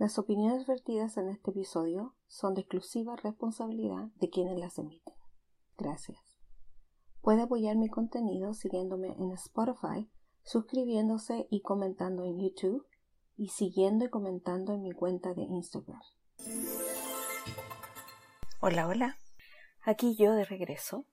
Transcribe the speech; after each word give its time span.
Las 0.00 0.18
opiniones 0.18 0.66
vertidas 0.66 1.18
en 1.18 1.28
este 1.28 1.50
episodio 1.50 2.14
son 2.26 2.54
de 2.54 2.62
exclusiva 2.62 3.16
responsabilidad 3.16 4.08
de 4.14 4.30
quienes 4.30 4.58
las 4.58 4.78
emiten. 4.78 5.12
Gracias. 5.76 6.18
Puede 7.20 7.42
apoyar 7.42 7.76
mi 7.76 7.90
contenido 7.90 8.54
siguiéndome 8.54 9.08
en 9.18 9.32
Spotify, 9.32 10.10
suscribiéndose 10.42 11.48
y 11.50 11.60
comentando 11.60 12.24
en 12.24 12.40
YouTube 12.40 12.86
y 13.36 13.48
siguiendo 13.48 14.06
y 14.06 14.08
comentando 14.08 14.72
en 14.72 14.80
mi 14.80 14.92
cuenta 14.92 15.34
de 15.34 15.42
Instagram. 15.42 16.00
Hola, 18.62 18.88
hola. 18.88 19.18
Aquí 19.82 20.16
yo 20.16 20.32
de 20.32 20.46
regreso. 20.46 21.04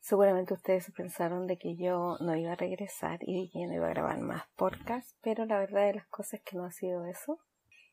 Seguramente 0.00 0.54
ustedes 0.54 0.90
pensaron 0.96 1.46
de 1.46 1.58
que 1.58 1.76
yo 1.76 2.16
no 2.18 2.34
iba 2.34 2.54
a 2.54 2.56
regresar 2.56 3.20
y 3.22 3.50
que 3.50 3.68
no 3.68 3.74
iba 3.74 3.86
a 3.86 3.90
grabar 3.90 4.18
más 4.18 4.48
podcasts, 4.56 5.16
pero 5.22 5.44
la 5.46 5.60
verdad 5.60 5.86
de 5.86 5.94
las 5.94 6.08
cosas 6.08 6.40
es 6.40 6.42
que 6.42 6.56
no 6.56 6.64
ha 6.64 6.72
sido 6.72 7.04
eso 7.04 7.38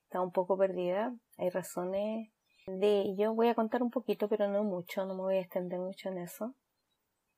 está 0.07 0.21
un 0.21 0.31
poco 0.31 0.57
perdida. 0.57 1.13
Hay 1.37 1.49
razones 1.49 2.29
de 2.65 3.13
yo 3.17 3.33
voy 3.33 3.49
a 3.49 3.55
contar 3.55 3.83
un 3.83 3.91
poquito, 3.91 4.29
pero 4.29 4.47
no 4.47 4.63
mucho, 4.63 5.05
no 5.05 5.15
me 5.15 5.21
voy 5.21 5.35
a 5.35 5.41
extender 5.41 5.79
mucho 5.79 6.09
en 6.09 6.19
eso. 6.19 6.55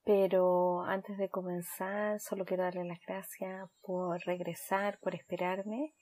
Pero 0.04 0.84
antes 0.84 1.18
de 1.18 1.30
comenzar, 1.30 2.20
solo 2.20 2.45
quiero 2.45 2.64
darle 2.64 2.86
las 2.86 3.00
gracias 3.05 3.70
por 3.82 4.20
regresar, 4.22 5.00
por 5.00 5.14
esperarme 5.16 5.94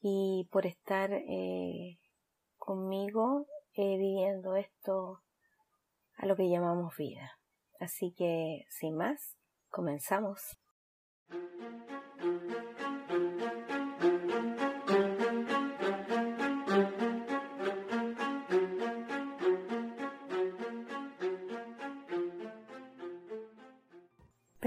y 0.00 0.48
por 0.50 0.66
estar 0.66 1.12
eh, 1.12 1.98
conmigo 2.58 3.46
eh, 3.74 3.96
viviendo 3.96 4.56
esto 4.56 5.22
a 6.16 6.26
lo 6.26 6.36
que 6.36 6.50
llamamos 6.50 6.96
vida. 6.96 7.38
Así 7.80 8.12
que, 8.12 8.64
sin 8.68 8.96
más, 8.96 9.36
comenzamos. 9.70 10.58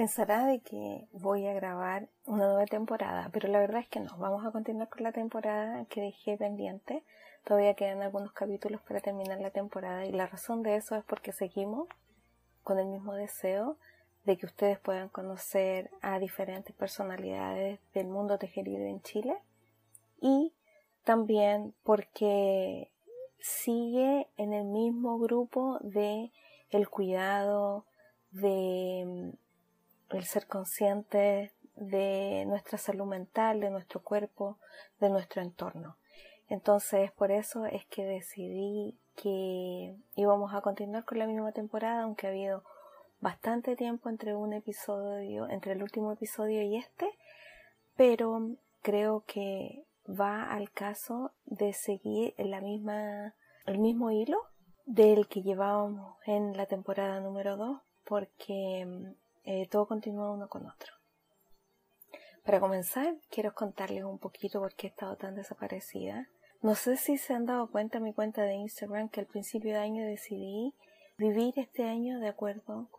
Pensará 0.05 0.45
de 0.45 0.59
que 0.59 1.07
voy 1.13 1.47
a 1.47 1.53
grabar 1.55 2.09
una 2.27 2.45
nueva 2.45 2.67
temporada, 2.67 3.31
pero 3.33 3.47
la 3.47 3.57
verdad 3.57 3.81
es 3.81 3.89
que 3.89 3.99
no. 3.99 4.15
Vamos 4.17 4.45
a 4.45 4.51
continuar 4.51 4.87
con 4.87 5.01
la 5.01 5.11
temporada 5.11 5.85
que 5.85 5.99
dejé 5.99 6.37
pendiente. 6.37 7.01
Todavía 7.43 7.73
quedan 7.73 8.03
algunos 8.03 8.31
capítulos 8.31 8.81
para 8.83 8.99
terminar 8.99 9.39
la 9.39 9.49
temporada 9.49 10.05
y 10.05 10.11
la 10.11 10.27
razón 10.27 10.61
de 10.61 10.75
eso 10.75 10.95
es 10.95 11.03
porque 11.05 11.31
seguimos 11.31 11.87
con 12.63 12.77
el 12.77 12.85
mismo 12.85 13.15
deseo 13.15 13.77
de 14.25 14.37
que 14.37 14.45
ustedes 14.45 14.77
puedan 14.77 15.09
conocer 15.09 15.89
a 16.03 16.19
diferentes 16.19 16.75
personalidades 16.75 17.79
del 17.95 18.05
mundo 18.05 18.37
tejerido 18.37 18.85
en 18.85 19.01
Chile 19.01 19.35
y 20.21 20.53
también 21.03 21.73
porque 21.81 22.91
sigue 23.39 24.27
en 24.37 24.53
el 24.53 24.65
mismo 24.65 25.17
grupo 25.17 25.79
de 25.81 26.31
el 26.69 26.89
cuidado 26.89 27.87
de 28.29 29.33
el 30.11 30.23
ser 30.25 30.47
consciente 30.47 31.51
de 31.75 32.45
nuestra 32.47 32.77
salud 32.77 33.05
mental, 33.05 33.59
de 33.59 33.69
nuestro 33.69 34.01
cuerpo, 34.01 34.57
de 34.99 35.09
nuestro 35.09 35.41
entorno. 35.41 35.97
Entonces, 36.47 37.11
por 37.11 37.31
eso 37.31 37.65
es 37.65 37.85
que 37.85 38.05
decidí 38.05 38.97
que 39.15 39.95
íbamos 40.15 40.53
a 40.53 40.61
continuar 40.61 41.05
con 41.05 41.19
la 41.19 41.27
misma 41.27 41.51
temporada, 41.51 42.03
aunque 42.03 42.27
ha 42.27 42.29
habido 42.29 42.63
bastante 43.19 43.75
tiempo 43.75 44.09
entre 44.09 44.35
un 44.35 44.53
episodio, 44.53 45.49
entre 45.49 45.73
el 45.73 45.81
último 45.81 46.11
episodio 46.11 46.61
y 46.61 46.77
este, 46.77 47.09
pero 47.95 48.51
creo 48.81 49.23
que 49.25 49.83
va 50.07 50.43
al 50.43 50.69
caso 50.71 51.31
de 51.45 51.73
seguir 51.73 52.35
la 52.37 52.61
misma, 52.61 53.33
el 53.65 53.79
mismo 53.79 54.11
hilo 54.11 54.37
del 54.85 55.27
que 55.27 55.41
llevábamos 55.41 56.17
en 56.25 56.55
la 56.55 56.67
temporada 56.67 57.19
número 57.19 57.57
2, 57.57 57.79
porque 58.03 59.15
eh, 59.45 59.67
todo 59.69 59.87
continúa 59.87 60.31
uno 60.31 60.47
con 60.49 60.65
otro. 60.65 60.93
Para 62.43 62.59
comenzar, 62.59 63.15
quiero 63.29 63.53
contarles 63.53 64.03
un 64.03 64.19
poquito 64.19 64.59
por 64.59 64.75
qué 64.75 64.87
he 64.87 64.89
estado 64.89 65.15
tan 65.15 65.35
desaparecida. 65.35 66.29
No 66.61 66.75
sé 66.75 66.97
si 66.97 67.17
se 67.17 67.33
han 67.33 67.45
dado 67.45 67.71
cuenta 67.71 67.97
en 67.97 68.03
mi 68.03 68.13
cuenta 68.13 68.43
de 68.43 68.53
Instagram 68.55 69.09
que 69.09 69.19
al 69.19 69.25
principio 69.25 69.73
de 69.73 69.79
año 69.79 70.05
decidí 70.05 70.73
vivir 71.17 71.53
este 71.57 71.83
año 71.85 72.19
de 72.19 72.27
acuerdo 72.27 72.89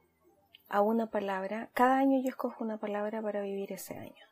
a 0.69 0.81
una 0.81 1.11
palabra. 1.11 1.71
Cada 1.75 1.99
año 1.99 2.21
yo 2.23 2.29
escojo 2.29 2.65
una 2.65 2.79
palabra 2.79 3.23
para 3.23 3.41
vivir 3.43 3.73
ese 3.73 3.97
año. 3.97 4.25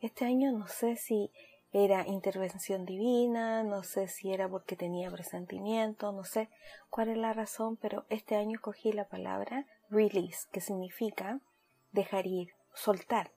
Este 0.00 0.24
año 0.24 0.52
no 0.52 0.66
sé 0.66 0.96
si 0.96 1.30
era 1.72 2.06
intervención 2.06 2.84
divina, 2.84 3.62
no 3.62 3.82
sé 3.82 4.08
si 4.08 4.32
era 4.32 4.48
porque 4.48 4.76
tenía 4.76 5.10
presentimiento, 5.10 6.10
no 6.12 6.24
sé 6.24 6.48
cuál 6.88 7.10
es 7.10 7.16
la 7.16 7.32
razón, 7.32 7.76
pero 7.76 8.06
este 8.08 8.34
año 8.34 8.56
escogí 8.56 8.92
la 8.92 9.08
palabra 9.08 9.66
release, 9.88 10.48
que 10.50 10.60
significa 10.60 11.40
dejar 11.92 12.26
ir, 12.26 12.52
soltar, 12.74 13.30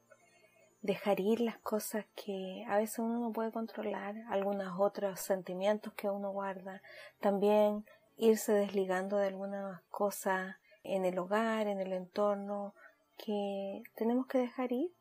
dejar 0.81 1.19
ir 1.19 1.39
las 1.39 1.57
cosas 1.59 2.05
que 2.15 2.65
a 2.67 2.77
veces 2.77 2.99
uno 2.99 3.19
no 3.19 3.31
puede 3.31 3.51
controlar, 3.51 4.15
algunos 4.29 4.79
otros 4.79 5.19
sentimientos 5.19 5.93
que 5.93 6.09
uno 6.09 6.31
guarda, 6.31 6.81
también 7.19 7.85
irse 8.17 8.53
desligando 8.53 9.17
de 9.17 9.27
algunas 9.27 9.81
cosas 9.89 10.57
en 10.83 11.05
el 11.05 11.17
hogar, 11.17 11.67
en 11.67 11.79
el 11.79 11.93
entorno, 11.93 12.73
que 13.17 13.83
tenemos 13.95 14.27
que 14.27 14.39
dejar 14.39 14.71
ir. 14.71 14.91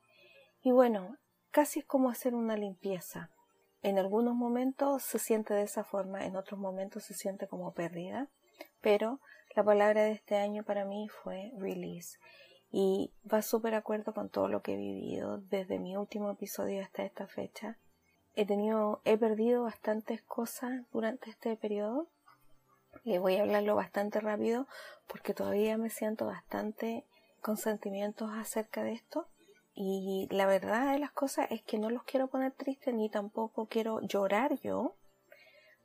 Y 0.62 0.70
bueno, 0.70 1.16
casi 1.50 1.80
es 1.80 1.84
como 1.84 2.10
hacer 2.10 2.34
una 2.34 2.56
limpieza. 2.56 3.30
En 3.82 3.98
algunos 3.98 4.34
momentos 4.34 5.02
se 5.02 5.18
siente 5.18 5.54
de 5.54 5.62
esa 5.62 5.82
forma, 5.82 6.24
en 6.24 6.36
otros 6.36 6.60
momentos 6.60 7.02
se 7.02 7.14
siente 7.14 7.48
como 7.48 7.74
pérdida, 7.74 8.28
pero 8.80 9.18
la 9.56 9.64
palabra 9.64 10.04
de 10.04 10.12
este 10.12 10.36
año 10.36 10.62
para 10.62 10.84
mí 10.84 11.08
fue 11.08 11.52
release 11.58 12.16
y 12.72 13.12
va 13.30 13.42
súper 13.42 13.74
acuerdo 13.74 14.14
con 14.14 14.30
todo 14.30 14.48
lo 14.48 14.62
que 14.62 14.72
he 14.72 14.76
vivido 14.78 15.38
desde 15.50 15.78
mi 15.78 15.94
último 15.94 16.30
episodio 16.30 16.82
hasta 16.82 17.04
esta 17.04 17.26
fecha. 17.26 17.76
He 18.34 18.46
tenido, 18.46 19.02
he 19.04 19.18
perdido 19.18 19.64
bastantes 19.64 20.22
cosas 20.22 20.72
durante 20.90 21.28
este 21.28 21.54
periodo. 21.56 22.08
Y 23.04 23.18
voy 23.18 23.36
a 23.36 23.42
hablarlo 23.42 23.74
bastante 23.74 24.20
rápido 24.20 24.66
porque 25.06 25.34
todavía 25.34 25.76
me 25.76 25.90
siento 25.90 26.26
bastante 26.26 27.04
con 27.42 27.58
sentimientos 27.58 28.30
acerca 28.32 28.82
de 28.82 28.92
esto. 28.92 29.28
Y 29.74 30.28
la 30.30 30.46
verdad 30.46 30.92
de 30.92 30.98
las 30.98 31.12
cosas 31.12 31.50
es 31.50 31.62
que 31.62 31.78
no 31.78 31.90
los 31.90 32.04
quiero 32.04 32.28
poner 32.28 32.52
tristes 32.52 32.94
ni 32.94 33.10
tampoco 33.10 33.66
quiero 33.66 34.00
llorar 34.00 34.58
yo 34.60 34.94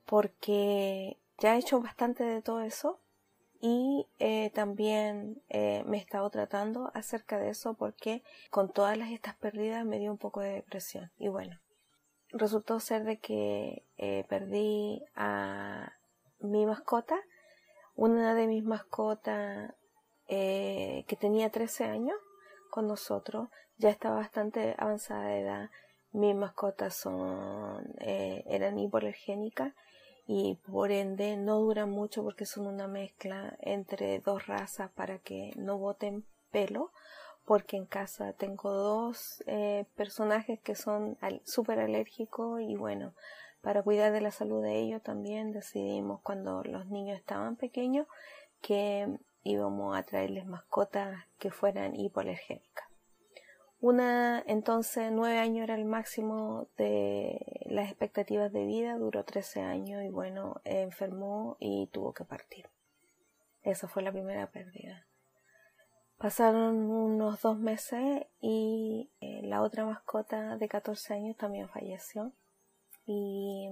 porque 0.06 1.18
ya 1.38 1.56
he 1.56 1.60
hecho 1.60 1.82
bastante 1.82 2.24
de 2.24 2.42
todo 2.42 2.62
eso 2.62 3.00
y 3.62 4.08
eh, 4.20 4.52
también 4.54 5.42
eh, 5.50 5.84
me 5.88 5.98
he 5.98 6.00
estado 6.00 6.30
tratando 6.30 6.92
acerca 6.94 7.38
de 7.38 7.50
eso 7.50 7.74
porque 7.74 8.24
con 8.50 8.72
todas 8.72 8.98
las 8.98 9.12
estas 9.12 9.36
pérdidas 9.36 9.86
me 9.86 10.00
dio 10.00 10.12
un 10.12 10.18
poco 10.18 10.42
de 10.42 10.54
depresión. 10.54 11.12
Y 11.18 11.28
bueno 11.30 11.60
resultó 12.30 12.82
ser 12.82 13.06
de 13.06 13.20
que 13.20 13.86
eh, 13.98 14.26
perdí 14.28 15.02
a 15.16 15.94
mi 16.40 16.66
mascota. 16.66 17.18
Una 17.96 18.36
de 18.36 18.48
mis 18.48 18.64
mascotas 18.64 19.74
que 20.28 21.18
tenía 21.20 21.50
13 21.50 21.86
años 21.86 22.18
con 22.70 22.86
nosotros 22.86 23.48
ya 23.78 23.90
estaba 23.90 24.18
bastante 24.18 24.76
avanzada 24.78 25.30
de 25.30 25.40
edad. 25.40 25.70
Mis 26.12 26.36
mascotas 26.36 26.96
son 26.96 27.96
eran 27.98 28.78
hipoalergénicas 28.78 29.74
y 30.28 30.56
por 30.70 30.92
ende 30.92 31.38
no 31.38 31.60
duran 31.60 31.90
mucho 31.90 32.22
porque 32.22 32.46
son 32.46 32.68
una 32.68 32.88
mezcla 32.88 33.58
entre 33.62 34.20
dos 34.20 34.46
razas 34.46 34.92
para 34.92 35.20
que 35.20 35.54
no 35.56 35.78
boten 35.78 36.26
pelo 36.52 36.92
porque 37.46 37.78
en 37.78 37.86
casa 37.86 38.34
tengo 38.34 38.74
dos 38.74 39.42
eh, 39.48 39.86
personajes 39.96 40.60
que 40.60 40.76
son 40.76 41.18
súper 41.46 41.80
alérgicos 41.80 42.60
y 42.62 42.76
bueno 42.76 43.14
para 43.62 43.84
cuidar 43.84 44.12
de 44.12 44.22
la 44.22 44.32
salud 44.32 44.62
de 44.62 44.80
ellos 44.80 45.02
también 45.02 45.54
decidimos 45.54 46.20
cuando 46.22 46.62
los 46.64 46.88
niños 46.88 47.18
estaban 47.18 47.56
pequeños 47.56 48.06
que 48.62 49.08
íbamos 49.44 49.98
a 49.98 50.04
traerles 50.04 50.46
mascotas 50.46 51.24
que 51.40 51.52
fueran 51.52 51.96
hipoalergénicas 51.96 52.87
una, 53.80 54.44
entonces, 54.48 55.12
nueve 55.12 55.38
años 55.38 55.64
era 55.64 55.76
el 55.76 55.86
máximo 55.86 56.68
de 56.78 57.62
las 57.66 57.90
expectativas 57.90 58.52
de 58.52 58.66
vida, 58.66 58.98
duró 58.98 59.24
trece 59.24 59.62
años 59.62 60.04
y 60.04 60.10
bueno, 60.10 60.62
enfermó 60.64 61.58
y 61.60 61.88
tuvo 61.88 62.14
que 62.14 62.26
partir. 62.26 62.68
Esa 63.62 63.88
fue 63.88 64.02
la 64.02 64.12
primera 64.12 64.50
pérdida. 64.50 65.06
Pasaron 66.18 66.90
unos 66.90 67.42
dos 67.42 67.60
meses 67.60 68.26
y 68.42 69.12
eh, 69.22 69.42
la 69.44 69.62
otra 69.62 69.86
mascota 69.86 70.58
de 70.58 70.68
14 70.68 71.14
años 71.14 71.38
también 71.38 71.70
falleció 71.70 72.32
y 73.06 73.70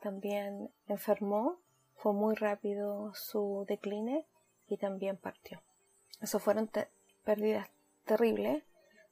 también 0.00 0.70
enfermó. 0.86 1.58
Fue 1.96 2.12
muy 2.12 2.34
rápido 2.34 3.14
su 3.14 3.64
decline 3.66 4.26
y 4.68 4.76
también 4.76 5.16
partió. 5.16 5.62
Esas 6.20 6.42
fueron 6.42 6.70
pérdidas 7.24 7.68
terribles 8.04 8.62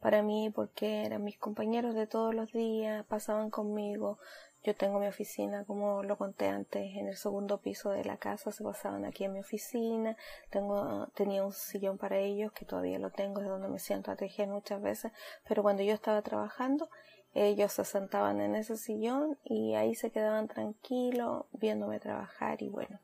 para 0.00 0.22
mí 0.22 0.50
porque 0.54 1.04
eran 1.04 1.24
mis 1.24 1.38
compañeros 1.38 1.94
de 1.94 2.06
todos 2.06 2.34
los 2.34 2.52
días, 2.52 3.04
pasaban 3.06 3.50
conmigo, 3.50 4.18
yo 4.62 4.74
tengo 4.74 4.98
mi 4.98 5.06
oficina, 5.06 5.64
como 5.64 6.02
lo 6.02 6.18
conté 6.18 6.48
antes, 6.48 6.96
en 6.96 7.06
el 7.06 7.16
segundo 7.16 7.58
piso 7.58 7.90
de 7.90 8.04
la 8.04 8.16
casa, 8.16 8.50
se 8.50 8.64
pasaban 8.64 9.04
aquí 9.04 9.24
en 9.24 9.32
mi 9.32 9.38
oficina, 9.38 10.16
tengo, 10.50 11.06
tenía 11.14 11.44
un 11.44 11.52
sillón 11.52 11.98
para 11.98 12.18
ellos, 12.18 12.50
que 12.52 12.64
todavía 12.64 12.98
lo 12.98 13.10
tengo, 13.10 13.40
es 13.40 13.46
donde 13.46 13.68
me 13.68 13.78
siento 13.78 14.10
a 14.10 14.16
tejer 14.16 14.48
muchas 14.48 14.82
veces, 14.82 15.12
pero 15.48 15.62
cuando 15.62 15.84
yo 15.84 15.94
estaba 15.94 16.20
trabajando, 16.22 16.88
ellos 17.32 17.72
se 17.72 17.84
sentaban 17.84 18.40
en 18.40 18.56
ese 18.56 18.76
sillón 18.76 19.38
y 19.44 19.74
ahí 19.74 19.94
se 19.94 20.10
quedaban 20.10 20.48
tranquilos 20.48 21.44
viéndome 21.52 22.00
trabajar 22.00 22.62
y 22.62 22.68
bueno, 22.68 22.98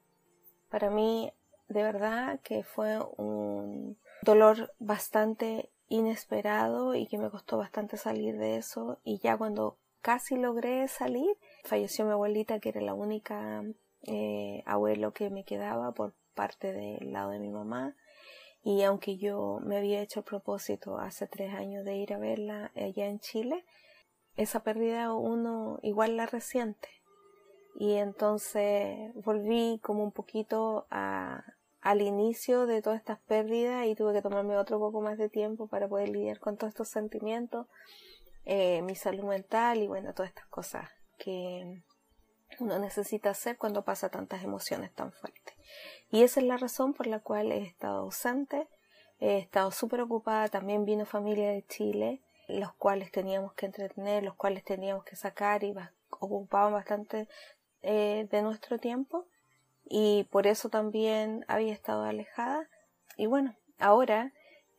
para 0.70 0.90
mí 0.90 1.32
de 1.68 1.82
verdad 1.82 2.40
que 2.40 2.64
fue 2.64 2.98
un 3.18 3.98
dolor 4.22 4.72
bastante 4.78 5.70
inesperado 5.92 6.94
y 6.94 7.06
que 7.06 7.18
me 7.18 7.30
costó 7.30 7.58
bastante 7.58 7.96
salir 7.96 8.38
de 8.38 8.56
eso. 8.56 8.98
Y 9.04 9.18
ya 9.18 9.36
cuando 9.36 9.76
casi 10.00 10.36
logré 10.36 10.88
salir 10.88 11.36
falleció 11.64 12.04
mi 12.04 12.12
abuelita 12.12 12.58
que 12.58 12.70
era 12.70 12.80
la 12.80 12.94
única 12.94 13.62
eh, 14.02 14.62
abuelo 14.66 15.12
que 15.12 15.30
me 15.30 15.44
quedaba 15.44 15.92
por 15.92 16.14
parte 16.34 16.72
del 16.72 17.12
lado 17.12 17.30
de 17.30 17.38
mi 17.38 17.50
mamá. 17.50 17.94
Y 18.64 18.82
aunque 18.82 19.16
yo 19.16 19.60
me 19.64 19.76
había 19.76 20.00
hecho 20.00 20.20
el 20.20 20.24
propósito 20.24 20.98
hace 20.98 21.26
tres 21.26 21.52
años 21.54 21.84
de 21.84 21.96
ir 21.96 22.12
a 22.12 22.18
verla 22.18 22.70
allá 22.74 23.06
en 23.06 23.18
Chile 23.20 23.64
esa 24.36 24.62
pérdida 24.62 25.12
uno 25.12 25.78
igual 25.82 26.16
la 26.16 26.26
resiente. 26.26 26.88
Y 27.74 27.94
entonces 27.94 29.12
volví 29.14 29.80
como 29.82 30.04
un 30.04 30.12
poquito 30.12 30.86
a, 30.90 31.44
al 31.82 32.00
inicio 32.00 32.66
de 32.66 32.80
todas 32.80 33.00
estas 33.00 33.18
pérdidas 33.18 33.86
y 33.86 33.96
tuve 33.96 34.12
que 34.14 34.22
tomarme 34.22 34.56
otro 34.56 34.78
poco 34.78 35.00
más 35.00 35.18
de 35.18 35.28
tiempo 35.28 35.66
para 35.66 35.88
poder 35.88 36.08
lidiar 36.08 36.38
con 36.38 36.56
todos 36.56 36.70
estos 36.70 36.88
sentimientos, 36.88 37.66
eh, 38.44 38.82
mi 38.82 38.94
salud 38.94 39.24
mental 39.24 39.82
y 39.82 39.88
bueno, 39.88 40.14
todas 40.14 40.30
estas 40.30 40.46
cosas 40.46 40.88
que 41.18 41.82
uno 42.60 42.78
necesita 42.78 43.30
hacer 43.30 43.58
cuando 43.58 43.82
pasa 43.82 44.08
tantas 44.10 44.44
emociones 44.44 44.92
tan 44.92 45.12
fuertes. 45.12 45.54
Y 46.10 46.22
esa 46.22 46.40
es 46.40 46.46
la 46.46 46.56
razón 46.56 46.94
por 46.94 47.08
la 47.08 47.18
cual 47.18 47.50
he 47.50 47.64
estado 47.64 47.98
ausente, 47.98 48.68
he 49.18 49.38
estado 49.38 49.72
súper 49.72 50.02
ocupada, 50.02 50.48
también 50.48 50.84
vino 50.84 51.04
familia 51.04 51.50
de 51.50 51.66
Chile, 51.66 52.20
los 52.46 52.72
cuales 52.74 53.10
teníamos 53.10 53.54
que 53.54 53.66
entretener, 53.66 54.22
los 54.22 54.34
cuales 54.34 54.62
teníamos 54.62 55.04
que 55.04 55.16
sacar 55.16 55.64
y 55.64 55.74
ocupaban 56.10 56.72
bastante 56.72 57.26
eh, 57.82 58.28
de 58.30 58.42
nuestro 58.42 58.78
tiempo 58.78 59.26
y 59.94 60.24
por 60.30 60.46
eso 60.46 60.70
también 60.70 61.44
había 61.48 61.74
estado 61.74 62.04
alejada. 62.04 62.66
Y 63.18 63.26
bueno, 63.26 63.54
ahora 63.78 64.32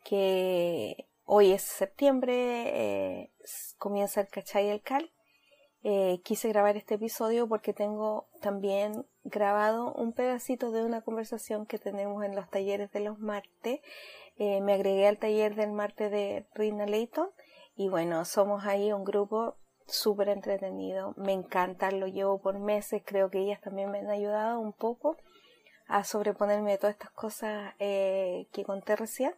que 0.04 1.08
hoy 1.24 1.52
es 1.52 1.62
septiembre, 1.62 2.34
eh, 2.34 3.32
comienza 3.78 4.22
el 4.22 4.28
cachay 4.28 4.70
el 4.70 4.82
cal, 4.82 5.12
eh, 5.84 6.20
quise 6.24 6.50
grabar 6.50 6.78
este 6.78 6.96
episodio 6.96 7.48
porque 7.48 7.74
tengo 7.74 8.28
también 8.42 9.06
grabado 9.24 9.94
un 9.94 10.14
pedacito 10.14 10.72
de 10.72 10.84
una 10.84 11.02
conversación 11.02 11.68
que 11.68 11.78
tenemos 11.78 12.24
en 12.24 12.36
los 12.36 12.50
talleres 12.50 12.92
de 12.92 13.02
los 13.02 13.20
martes. 13.20 13.82
Eh, 14.38 14.62
me 14.62 14.74
agregué 14.74 15.08
al 15.08 15.20
taller 15.20 15.54
del 15.54 15.74
martes 15.74 16.10
de 16.10 16.48
Rina 16.56 16.88
Leighton 16.88 17.30
y 17.76 17.88
bueno, 17.88 18.26
somos 18.26 18.66
ahí 18.66 18.92
un 18.92 19.04
grupo 19.04 19.58
súper 19.88 20.30
entretenido, 20.30 21.14
me 21.18 21.34
encanta, 21.34 21.92
lo 21.92 22.08
llevo 22.08 22.40
por 22.40 22.60
meses, 22.60 23.02
creo 23.06 23.30
que 23.30 23.40
ellas 23.40 23.62
también 23.62 23.92
me 23.92 24.00
han 24.00 24.10
ayudado 24.10 24.60
un 24.60 24.74
poco 24.74 25.18
a 25.88 26.04
sobreponerme 26.04 26.72
de 26.72 26.78
todas 26.78 26.96
estas 26.96 27.12
cosas 27.12 27.74
eh, 27.80 28.48
que 28.52 28.64
conté 28.64 28.96
recién. 28.96 29.34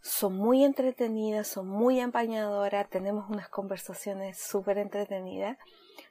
Son 0.00 0.36
muy 0.36 0.64
entretenidas, 0.64 1.48
son 1.48 1.66
muy 1.66 1.98
empañadoras, 1.98 2.88
tenemos 2.88 3.28
unas 3.28 3.48
conversaciones 3.48 4.38
súper 4.38 4.78
entretenidas. 4.78 5.58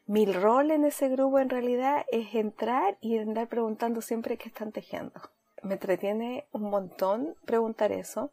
Mi 0.05 0.25
rol 0.25 0.71
en 0.71 0.83
ese 0.83 1.07
grupo 1.07 1.39
en 1.39 1.49
realidad 1.49 2.05
es 2.11 2.35
entrar 2.35 2.97
y 2.99 3.17
andar 3.17 3.47
preguntando 3.47 4.01
siempre 4.01 4.37
qué 4.37 4.49
están 4.49 4.71
tejiendo. 4.71 5.21
Me 5.63 5.75
entretiene 5.75 6.47
un 6.51 6.63
montón 6.63 7.35
preguntar 7.45 7.91
eso. 7.91 8.31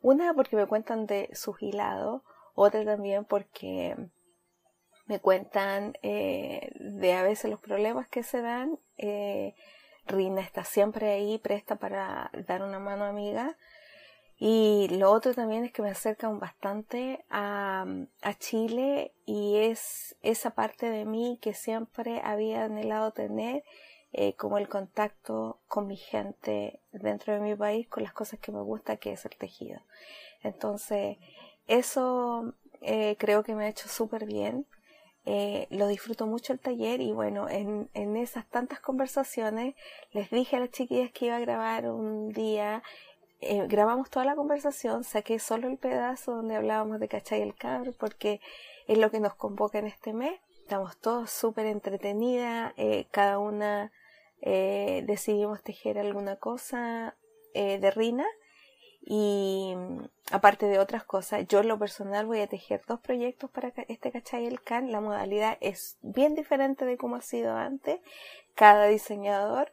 Una 0.00 0.34
porque 0.34 0.56
me 0.56 0.66
cuentan 0.66 1.06
de 1.06 1.30
su 1.32 1.54
hilado, 1.60 2.24
otra 2.54 2.84
también 2.84 3.24
porque 3.24 3.96
me 5.06 5.20
cuentan 5.20 5.96
eh, 6.02 6.70
de 6.78 7.14
a 7.14 7.22
veces 7.22 7.50
los 7.50 7.60
problemas 7.60 8.08
que 8.08 8.22
se 8.22 8.40
dan. 8.40 8.78
Eh, 8.96 9.54
Rina 10.06 10.40
está 10.40 10.64
siempre 10.64 11.10
ahí, 11.10 11.38
presta 11.38 11.76
para 11.76 12.30
dar 12.46 12.62
una 12.62 12.78
mano 12.78 13.04
amiga. 13.04 13.56
Y 14.36 14.88
lo 14.90 15.12
otro 15.12 15.32
también 15.32 15.64
es 15.64 15.72
que 15.72 15.82
me 15.82 15.90
acercan 15.90 16.40
bastante 16.40 17.24
a, 17.30 17.86
a, 18.20 18.34
Chile 18.34 19.12
y 19.26 19.58
es 19.58 20.16
esa 20.22 20.50
parte 20.50 20.90
de 20.90 21.04
mí 21.04 21.38
que 21.40 21.54
siempre 21.54 22.20
había 22.22 22.64
anhelado 22.64 23.12
tener, 23.12 23.62
eh, 24.12 24.34
como 24.34 24.58
el 24.58 24.68
contacto 24.68 25.60
con 25.68 25.86
mi 25.86 25.96
gente 25.96 26.80
dentro 26.92 27.32
de 27.32 27.40
mi 27.40 27.54
país, 27.54 27.88
con 27.88 28.02
las 28.02 28.12
cosas 28.12 28.40
que 28.40 28.52
me 28.52 28.60
gusta, 28.60 28.96
que 28.96 29.12
es 29.12 29.24
el 29.24 29.36
tejido. 29.36 29.80
Entonces, 30.42 31.16
eso 31.68 32.54
eh, 32.80 33.16
creo 33.18 33.42
que 33.44 33.54
me 33.54 33.64
ha 33.64 33.68
hecho 33.68 33.88
súper 33.88 34.26
bien. 34.26 34.66
Eh, 35.26 35.66
lo 35.70 35.88
disfruto 35.88 36.26
mucho 36.26 36.52
el 36.52 36.58
taller 36.58 37.00
y 37.00 37.12
bueno, 37.12 37.48
en, 37.48 37.88
en, 37.94 38.16
esas 38.16 38.46
tantas 38.46 38.80
conversaciones 38.80 39.74
les 40.12 40.30
dije 40.30 40.56
a 40.56 40.60
las 40.60 40.70
chiquillas 40.70 41.10
que 41.12 41.26
iba 41.26 41.36
a 41.36 41.40
grabar 41.40 41.86
un 41.86 42.28
día, 42.28 42.82
eh, 43.40 43.66
grabamos 43.66 44.10
toda 44.10 44.26
la 44.26 44.36
conversación, 44.36 45.02
saqué 45.02 45.38
solo 45.38 45.68
el 45.68 45.78
pedazo 45.78 46.36
donde 46.36 46.56
hablábamos 46.56 47.00
de 47.00 47.08
Cachay 47.08 47.40
el 47.40 47.54
Cabro 47.54 47.92
porque 47.98 48.42
es 48.86 48.98
lo 48.98 49.10
que 49.10 49.18
nos 49.18 49.34
convoca 49.34 49.78
en 49.78 49.86
este 49.86 50.12
mes, 50.12 50.38
estamos 50.60 50.98
todos 50.98 51.30
súper 51.30 51.66
entretenidas, 51.66 52.74
eh, 52.76 53.06
cada 53.10 53.38
una 53.38 53.92
decidimos 54.42 55.62
tejer 55.62 55.98
alguna 55.98 56.36
cosa 56.36 57.16
de 57.54 57.90
Rina 57.90 58.26
y 59.06 59.74
mm, 59.76 60.04
aparte 60.30 60.66
de 60.66 60.78
otras 60.78 61.04
cosas, 61.04 61.46
yo 61.46 61.60
en 61.60 61.68
lo 61.68 61.78
personal 61.78 62.24
voy 62.26 62.40
a 62.40 62.46
tejer 62.46 62.82
dos 62.86 63.00
proyectos 63.00 63.50
para 63.50 63.72
este 63.88 64.10
Cachay 64.10 64.46
el 64.46 64.62
Can. 64.62 64.92
La 64.92 65.00
modalidad 65.00 65.58
es 65.60 65.98
bien 66.00 66.34
diferente 66.34 66.86
de 66.86 66.96
como 66.96 67.16
ha 67.16 67.20
sido 67.20 67.54
antes. 67.54 68.00
Cada 68.54 68.86
diseñador 68.86 69.70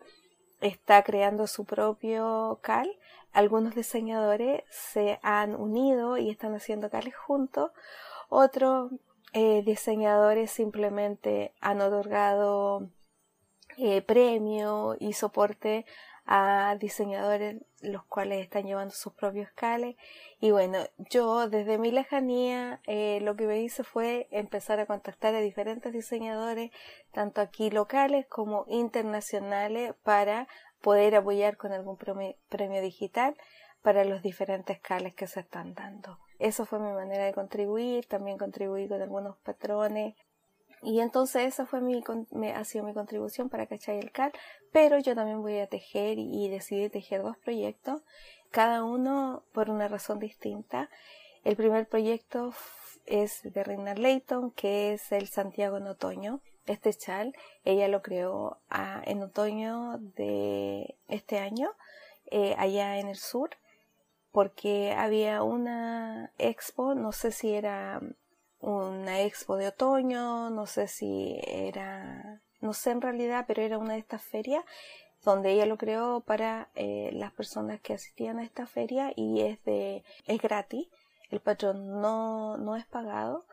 está 0.60 1.04
creando 1.04 1.48
su 1.48 1.66
propio 1.66 2.60
cal. 2.62 2.92
Algunos 3.31 3.74
diseñadores 3.74 4.63
se 4.69 5.19
han 5.24 5.56
unido 5.56 6.18
y 6.18 6.30
están 6.30 6.54
haciendo 6.54 6.89
cales 6.89 7.16
juntos. 7.16 7.72
Otros 8.28 8.92
eh, 9.31 9.63
diseñadores 9.66 10.51
simplemente 10.51 11.54
han 11.62 11.80
otorgado 11.80 12.89
eh, 13.78 14.01
premio 14.01 14.97
y 15.00 15.14
soporte 15.14 15.85
a 16.33 16.78
diseñadores 16.80 17.61
los 17.81 18.06
cuales 18.06 18.42
están 18.42 18.64
llevando 18.64 18.94
sus 18.94 19.11
propios 19.11 19.50
cales 19.54 19.97
y 20.40 20.52
bueno 20.52 20.78
yo 20.97 21.50
desde 21.50 21.78
mi 21.78 21.92
lejanía 21.92 22.80
eh, 22.85 23.19
lo 23.21 23.35
que 23.35 23.47
me 23.47 23.59
hice 23.59 23.83
fue 23.83 24.30
empezar 24.31 24.80
a 24.80 24.85
contactar 24.85 25.35
a 25.35 25.42
diferentes 25.42 25.92
diseñadores 25.92 26.71
tanto 27.11 27.42
aquí 27.42 27.69
locales 27.69 28.28
como 28.28 28.64
internacionales 28.69 29.94
para 30.04 30.47
poder 30.80 31.16
apoyar 31.16 31.57
con 31.57 31.73
algún 31.73 31.97
premio, 31.97 32.33
premio 32.47 32.81
digital 32.81 33.35
para 33.81 34.06
los 34.06 34.21
diferentes 34.21 34.80
cales 34.80 35.14
que 35.14 35.28
se 35.28 35.42
están 35.42 35.73
dando. 35.73 36.18
Eso 36.40 36.66
fue 36.66 36.80
mi 36.80 36.94
manera 36.94 37.26
de 37.26 37.33
contribuir, 37.33 38.06
también 38.06 38.38
contribuí 38.38 38.88
con 38.88 39.02
algunos 39.02 39.38
patrones 39.40 40.16
y 40.83 41.00
entonces 41.00 41.44
esa 41.47 41.66
fue 41.66 41.80
mi, 41.80 42.04
me, 42.31 42.54
ha 42.54 42.64
sido 42.64 42.83
mi 42.83 42.94
contribución 42.94 43.50
para 43.50 43.68
Cachay 43.68 44.00
el 44.00 44.11
Cal, 44.11 44.31
pero 44.71 44.97
yo 44.97 45.14
también 45.16 45.42
voy 45.42 45.59
a 45.59 45.68
tejer 45.68 46.18
y, 46.18 46.50
decidí 46.50 46.90
tejer 46.90 47.21
dos 47.21 47.38
proyectos, 47.38 48.02
cada 48.50 48.83
uno 48.83 49.44
por 49.54 49.69
una 49.69 49.88
razón 49.88 50.19
distinta. 50.19 50.90
El 51.44 51.56
primer 51.56 51.88
proyecto 51.88 52.54
es 53.06 53.42
de 53.44 53.64
Reina 53.64 53.94
Layton, 53.94 54.52
que 54.52 54.94
es 54.94 55.11
el 55.11 55.28
Santiago 55.28 55.78
en 55.78 55.88
otoño. 55.88 56.42
Este 56.66 56.94
chal, 56.94 57.35
ella 57.64 57.88
lo 57.88 58.02
creó 58.02 58.57
en 59.06 59.21
otoño 59.21 59.97
de 60.00 60.95
este 61.07 61.38
año, 61.40 61.71
eh, 62.30 62.56
allá 62.57 63.00
en 63.00 63.07
el 63.07 63.18
sur, 63.18 63.52
porque 64.31 64.94
había 64.94 65.44
una 65.44 66.31
expo, 66.38 66.95
no 66.95 67.11
sé 67.11 67.31
si 67.31 67.54
era 67.54 68.00
una 68.61 69.21
expo 69.21 69.56
de 69.57 69.68
otoño, 69.68 70.49
no 70.49 70.65
sé 70.65 70.87
si 70.87 71.39
era, 71.45 72.41
no 72.61 72.73
sé 72.73 72.91
en 72.91 73.01
realidad, 73.01 73.45
pero 73.47 73.61
era 73.61 73.77
una 73.77 73.94
de 73.94 73.99
estas 73.99 74.23
ferias 74.23 74.63
donde 75.23 75.51
ella 75.51 75.65
lo 75.65 75.77
creó 75.77 76.21
para 76.21 76.69
eh, 76.75 77.11
las 77.13 77.31
personas 77.31 77.80
que 77.81 77.94
asistían 77.94 78.39
a 78.39 78.44
esta 78.44 78.65
feria 78.65 79.13
y 79.15 79.41
es 79.41 79.63
de 79.63 80.03
es 80.25 80.41
gratis 80.41 80.87
el 81.30 81.39
patrón 81.39 82.01
no, 82.01 82.57
no 82.57 82.75
es 82.75 82.85
pagado 82.85 83.45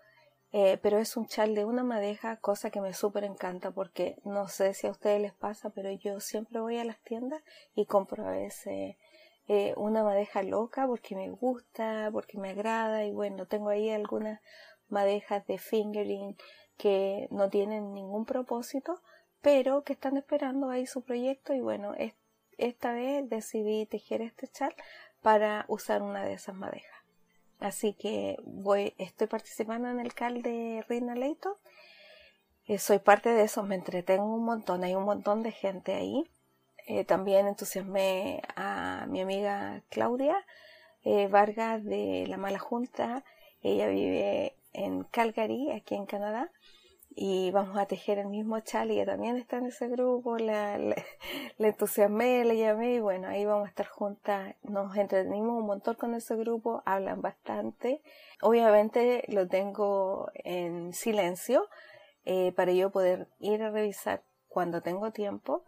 eh, 0.50 0.78
pero 0.80 0.98
es 0.98 1.16
un 1.18 1.26
chal 1.26 1.54
de 1.54 1.66
una 1.66 1.84
madeja 1.84 2.36
cosa 2.36 2.70
que 2.70 2.80
me 2.80 2.94
súper 2.94 3.24
encanta 3.24 3.70
porque 3.70 4.16
no 4.24 4.48
sé 4.48 4.72
si 4.72 4.86
a 4.86 4.90
ustedes 4.90 5.20
les 5.20 5.34
pasa 5.34 5.70
pero 5.70 5.90
yo 5.92 6.20
siempre 6.20 6.60
voy 6.60 6.78
a 6.78 6.84
las 6.84 6.98
tiendas 7.00 7.42
y 7.74 7.84
compro 7.84 8.26
a 8.26 8.30
veces 8.30 8.96
eh, 9.46 9.74
una 9.76 10.02
madeja 10.02 10.42
loca 10.42 10.86
porque 10.86 11.16
me 11.16 11.28
gusta 11.30 12.08
porque 12.12 12.38
me 12.38 12.50
agrada 12.50 13.04
y 13.04 13.12
bueno 13.12 13.46
tengo 13.46 13.68
ahí 13.68 13.90
algunas 13.90 14.40
madejas 14.90 15.47
de 15.47 15.59
fingering, 15.59 16.37
que 16.76 17.28
no 17.30 17.50
tienen 17.50 17.95
ningún 17.95 18.25
propósito, 18.25 19.00
pero 19.42 19.83
que 19.83 19.92
están 19.92 20.16
esperando 20.16 20.71
ahí 20.71 20.87
su 20.87 21.02
proyecto 21.02 21.54
y 21.54 21.61
bueno, 21.61 21.95
esta 22.57 22.92
vez 22.92 23.28
decidí 23.28 23.87
tejer 23.87 24.23
este 24.23 24.49
chal 24.49 24.75
para 25.23 25.64
usar 25.68 26.02
una 26.02 26.25
de 26.25 26.35
esas 26.35 26.54
madejas. 26.54 26.99
Así 27.61 27.92
que 27.92 28.37
voy, 28.45 28.95
estoy 28.99 29.26
participando 29.26 29.88
en 29.88 30.00
el 30.00 30.14
CAL 30.14 30.42
de 30.42 30.85
Reina 30.88 31.14
Leito. 31.14 31.59
Eh, 32.66 32.78
soy 32.78 32.99
parte 32.99 33.30
de 33.30 33.42
eso, 33.42 33.62
me 33.62 33.75
entretengo 33.75 34.33
un 34.33 34.45
montón, 34.45 34.85
hay 34.85 34.95
un 34.95 35.04
montón 35.04 35.42
de 35.42 35.52
gente 35.52 35.95
ahí. 35.95 36.25
Eh, 36.87 37.04
también 37.04 37.47
entusiasmé 37.47 38.42
a 38.57 39.07
mi 39.09 39.21
amiga 39.21 39.83
Claudia 39.90 40.45
eh, 41.04 41.26
Vargas 41.28 41.85
de 41.85 42.26
La 42.28 42.37
Mala 42.37 42.59
Junta. 42.59 43.25
Ella 43.62 43.88
vive 43.88 44.54
en 44.85 45.04
Calgary, 45.04 45.70
aquí 45.73 45.94
en 45.94 46.06
Canadá 46.06 46.50
y 47.20 47.50
vamos 47.50 47.76
a 47.76 47.87
tejer 47.87 48.18
el 48.18 48.28
mismo 48.28 48.61
chal 48.61 48.92
ella 48.92 49.04
también 49.04 49.37
está 49.37 49.56
en 49.56 49.66
ese 49.66 49.88
grupo, 49.88 50.38
la, 50.38 50.78
la, 50.78 50.94
le 51.58 51.68
entusiasmé, 51.68 52.44
le 52.44 52.56
llamé 52.56 52.94
y 52.94 53.00
bueno, 53.00 53.26
ahí 53.26 53.44
vamos 53.44 53.66
a 53.66 53.70
estar 53.70 53.88
juntas, 53.88 54.54
nos 54.62 54.97
entretenimos 54.97 55.58
un 55.58 55.66
montón 55.66 55.97
con 55.97 56.14
ese 56.14 56.37
grupo, 56.37 56.80
hablan 56.87 57.20
bastante, 57.20 58.02
obviamente 58.40 59.25
lo 59.26 59.49
tengo 59.49 60.30
en 60.35 60.92
silencio 60.92 61.68
eh, 62.25 62.52
para 62.52 62.70
yo 62.70 62.90
poder 62.90 63.28
ir 63.40 63.64
a 63.64 63.70
revisar 63.70 64.23
cuando 64.47 64.80
tengo 64.80 65.11
tiempo, 65.11 65.64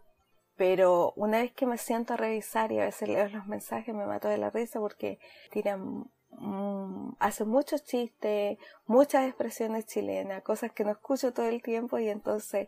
pero 0.55 1.11
una 1.17 1.39
vez 1.39 1.51
que 1.51 1.65
me 1.65 1.77
siento 1.77 2.13
a 2.13 2.17
revisar 2.17 2.71
y 2.71 2.79
a 2.79 2.85
veces 2.85 3.09
leo 3.09 3.27
los 3.27 3.47
mensajes 3.47 3.93
me 3.93 4.05
mato 4.05 4.29
de 4.29 4.37
la 4.37 4.51
risa 4.51 4.79
porque 4.79 5.19
tiran 5.51 6.05
Mm, 6.39 7.13
hace 7.19 7.45
muchos 7.45 7.83
chistes, 7.83 8.57
muchas 8.85 9.27
expresiones 9.27 9.85
chilenas, 9.85 10.41
cosas 10.43 10.71
que 10.71 10.83
no 10.83 10.91
escucho 10.91 11.33
todo 11.33 11.47
el 11.47 11.61
tiempo 11.61 11.99
y 11.99 12.09
entonces 12.09 12.67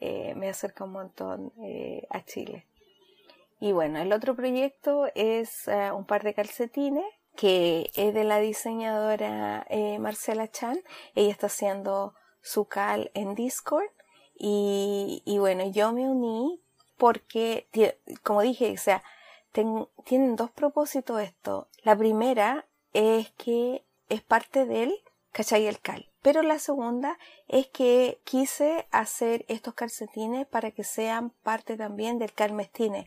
eh, 0.00 0.34
me 0.36 0.48
acerca 0.48 0.84
un 0.84 0.92
montón 0.92 1.52
eh, 1.62 2.06
a 2.10 2.24
Chile. 2.24 2.66
Y 3.60 3.72
bueno, 3.72 4.00
el 4.00 4.12
otro 4.12 4.34
proyecto 4.34 5.06
es 5.14 5.68
eh, 5.68 5.90
un 5.92 6.04
par 6.04 6.22
de 6.22 6.34
calcetines 6.34 7.06
que 7.36 7.90
es 7.94 8.14
de 8.14 8.24
la 8.24 8.38
diseñadora 8.38 9.66
Marcela 9.98 10.48
Chan. 10.48 10.78
Ella 11.16 11.32
está 11.32 11.46
haciendo 11.46 12.14
su 12.42 12.66
cal 12.66 13.10
en 13.14 13.34
Discord 13.34 13.90
y, 14.36 15.36
bueno, 15.38 15.68
yo 15.70 15.92
me 15.92 16.08
uní 16.08 16.60
porque, 16.96 17.66
como 18.22 18.42
dije, 18.42 18.72
o 18.72 18.76
sea, 18.76 19.02
tienen 20.04 20.36
dos 20.36 20.50
propósitos 20.52 21.20
esto. 21.22 21.66
La 21.82 21.96
primera 21.96 22.66
es 22.94 23.30
que 23.32 23.84
es 24.08 24.22
parte 24.22 24.64
del 24.64 24.94
¿cachai? 25.34 25.66
El 25.66 25.80
cal. 25.80 26.08
Pero 26.22 26.42
la 26.42 26.58
segunda 26.58 27.18
es 27.48 27.66
que 27.66 28.20
quise 28.24 28.86
hacer 28.92 29.44
estos 29.48 29.74
calcetines 29.74 30.46
para 30.46 30.70
que 30.70 30.84
sean 30.84 31.30
parte 31.42 31.76
también 31.76 32.18
del 32.18 32.32
calmestine. 32.32 33.06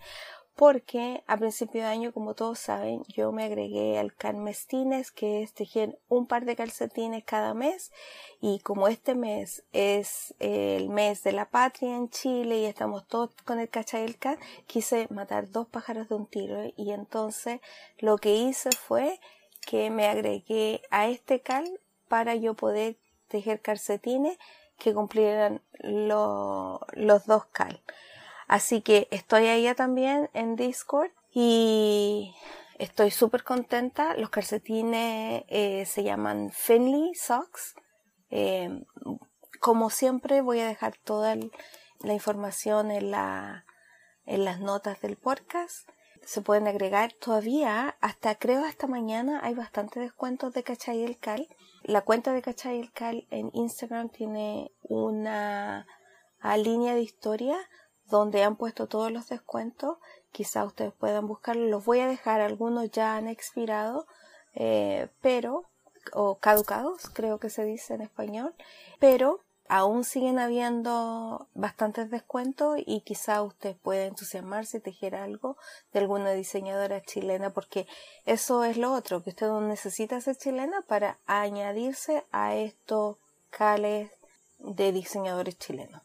Porque 0.56 1.24
a 1.27 1.38
principio 1.38 1.82
de 1.82 1.88
año, 1.88 2.12
como 2.12 2.34
todos 2.34 2.60
saben, 2.60 3.03
yo 3.08 3.32
me 3.32 3.44
agregué 3.44 4.00
al 4.00 4.13
calmestines, 4.13 5.12
que 5.12 5.44
es 5.44 5.53
tejer 5.53 6.00
un 6.10 6.25
par 6.25 6.46
de 6.46 6.56
calcetines 6.56 7.24
cada 7.24 7.53
mes. 7.53 7.91
Y 8.41 8.60
como 8.60 8.88
este 8.88 9.15
mes 9.15 9.63
es 9.72 10.36
el 10.39 10.89
mes 10.89 11.24
de 11.24 11.32
la 11.32 11.50
patria 11.50 11.96
en 11.96 12.10
Chile 12.10 12.60
y 12.60 12.65
estamos 12.65 13.08
todos 13.08 13.29
con 13.46 13.60
el 13.60 13.70
cachai 13.70 14.03
el 14.03 14.17
cal, 14.17 14.38
quise 14.65 15.08
matar 15.12 15.50
dos 15.50 15.67
pájaros 15.67 16.10
de 16.10 16.15
un 16.15 16.25
tiro. 16.25 16.62
Y 16.75 16.91
entonces 16.91 17.62
lo 18.00 18.17
que 18.17 18.36
hice 18.36 18.72
fue 18.72 19.20
que 19.67 19.89
me 19.89 20.07
agregué 20.07 20.81
a 20.91 21.09
este 21.09 21.41
cal 21.41 21.67
para 22.07 22.36
yo 22.36 22.53
poder 22.53 22.95
tejer 23.27 23.62
calcetines 23.62 24.38
que 24.79 24.93
cumplieran 24.93 25.62
los 25.81 27.25
dos 27.25 27.45
cal. 27.47 27.83
Así 28.47 28.81
que 28.81 29.09
estoy 29.12 29.47
ahí 29.47 29.71
también 29.75 30.29
en 30.33 30.55
Discord 30.55 31.12
y 31.33 32.33
estoy 32.79 33.12
súper 33.12 33.43
contenta. 33.43 34.15
Los 34.15 34.29
calcetines 34.29 35.43
eh, 35.50 35.86
se 35.86 36.03
llaman 36.03 36.50
Finley 36.51 37.13
Socks. 37.13 37.75
Eh, 38.29 38.86
como 39.59 39.89
siempre 39.89 40.39
voy 40.39 40.62
a 40.62 40.67
dejar 40.67 40.95
toda 41.03 41.36
la 42.00 42.13
información 42.13 42.89
en, 42.89 43.12
la, 43.12 43.65
en 44.25 44.45
las 44.45 44.62
notas 44.62 45.01
del 45.01 45.17
podcast 45.17 45.89
se 46.27 46.41
pueden 46.41 46.67
agregar 46.67 47.13
todavía, 47.13 47.96
hasta 48.01 48.36
creo 48.36 48.65
hasta 48.65 48.86
mañana 48.86 49.39
hay 49.43 49.53
bastantes 49.53 50.03
descuentos 50.03 50.53
de 50.53 50.62
Cachay 50.62 51.05
el 51.05 51.17
Cal. 51.17 51.48
La 51.84 52.01
cuenta 52.01 52.34
de 52.34 52.41
Cachay 52.41 52.81
el 52.81 52.91
Cal 52.91 53.25
en 53.29 53.50
Instagram 53.53 54.10
tiene 54.10 54.74
una 54.81 55.88
línea 56.57 56.96
de 56.96 57.01
historia 57.01 57.57
donde 58.07 58.43
han 58.43 58.57
puesto 58.57 58.88
todos 58.88 59.10
los 59.10 59.29
descuentos. 59.29 60.00
Quizá 60.34 60.65
ustedes 60.65 60.91
puedan 60.91 61.27
buscarlos. 61.27 61.69
Los 61.69 61.86
voy 61.86 62.01
a 62.01 62.10
dejar, 62.10 62.41
algunos 62.41 62.91
ya 62.91 63.15
han 63.15 63.29
expirado, 63.29 64.05
eh, 64.53 65.07
pero, 65.22 65.69
o 66.12 66.39
caducados, 66.39 67.10
creo 67.13 67.39
que 67.39 67.50
se 67.50 67.63
dice 67.63 67.93
en 67.93 68.01
español, 68.01 68.53
pero 69.00 69.46
aún 69.69 70.03
siguen 70.03 70.39
habiendo 70.39 71.47
bastantes 71.53 72.09
descuentos 72.09 72.77
y 72.86 73.01
quizá 73.01 73.41
usted 73.41 73.75
pueda 73.77 74.05
entusiasmarse 74.05 74.77
y 74.77 74.81
tejer 74.81 75.15
algo 75.15 75.57
de 75.93 76.00
alguna 76.00 76.31
diseñadora 76.31 77.01
chilena 77.01 77.50
porque 77.51 77.88
eso 78.25 78.63
es 78.63 78.77
lo 78.77 78.93
otro, 78.93 79.24
que 79.24 79.31
usted 79.31 79.47
no 79.47 79.62
necesita 79.62 80.21
ser 80.21 80.38
chilena 80.38 80.81
para 80.81 81.19
añadirse 81.25 82.25
a 82.31 82.55
estos 82.55 83.17
cales 83.50 84.12
de 84.59 84.91
diseñadores 84.91 85.57
chilenos. 85.57 86.01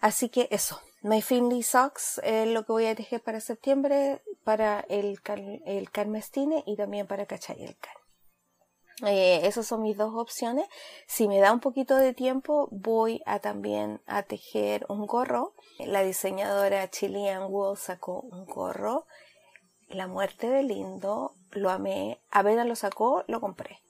Así 0.00 0.28
que 0.28 0.48
eso, 0.50 0.80
My 1.02 1.22
Finley 1.22 1.62
Socks 1.62 2.20
es 2.24 2.48
lo 2.48 2.64
que 2.64 2.72
voy 2.72 2.86
a 2.86 2.94
tejer 2.94 3.22
para 3.22 3.40
septiembre, 3.40 4.22
para 4.44 4.80
el, 4.88 5.20
el 5.66 5.90
Carmestine 5.90 6.62
y 6.66 6.76
también 6.76 7.06
para 7.06 7.26
Cachay 7.26 7.62
el 7.62 7.76
Cal. 7.76 7.99
Eh, 9.06 9.46
esas 9.46 9.66
son 9.66 9.82
mis 9.82 9.96
dos 9.96 10.12
opciones. 10.14 10.66
Si 11.06 11.28
me 11.28 11.38
da 11.38 11.52
un 11.52 11.60
poquito 11.60 11.96
de 11.96 12.12
tiempo, 12.12 12.68
voy 12.70 13.22
a 13.26 13.38
también 13.38 14.00
a 14.06 14.22
tejer 14.22 14.84
un 14.88 15.06
gorro. 15.06 15.54
La 15.78 16.02
diseñadora 16.02 16.90
Chilean 16.90 17.50
Wool 17.50 17.76
sacó 17.76 18.20
un 18.20 18.44
gorro. 18.46 19.06
La 19.88 20.06
muerte 20.06 20.48
de 20.48 20.62
lindo, 20.62 21.34
lo 21.52 21.70
amé. 21.70 22.20
Apenas 22.30 22.66
lo 22.66 22.76
sacó, 22.76 23.24
lo 23.26 23.40
compré. 23.40 23.82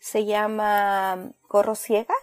Se 0.00 0.24
llama 0.24 1.32
Gorro 1.48 1.74
Ciega 1.74 2.14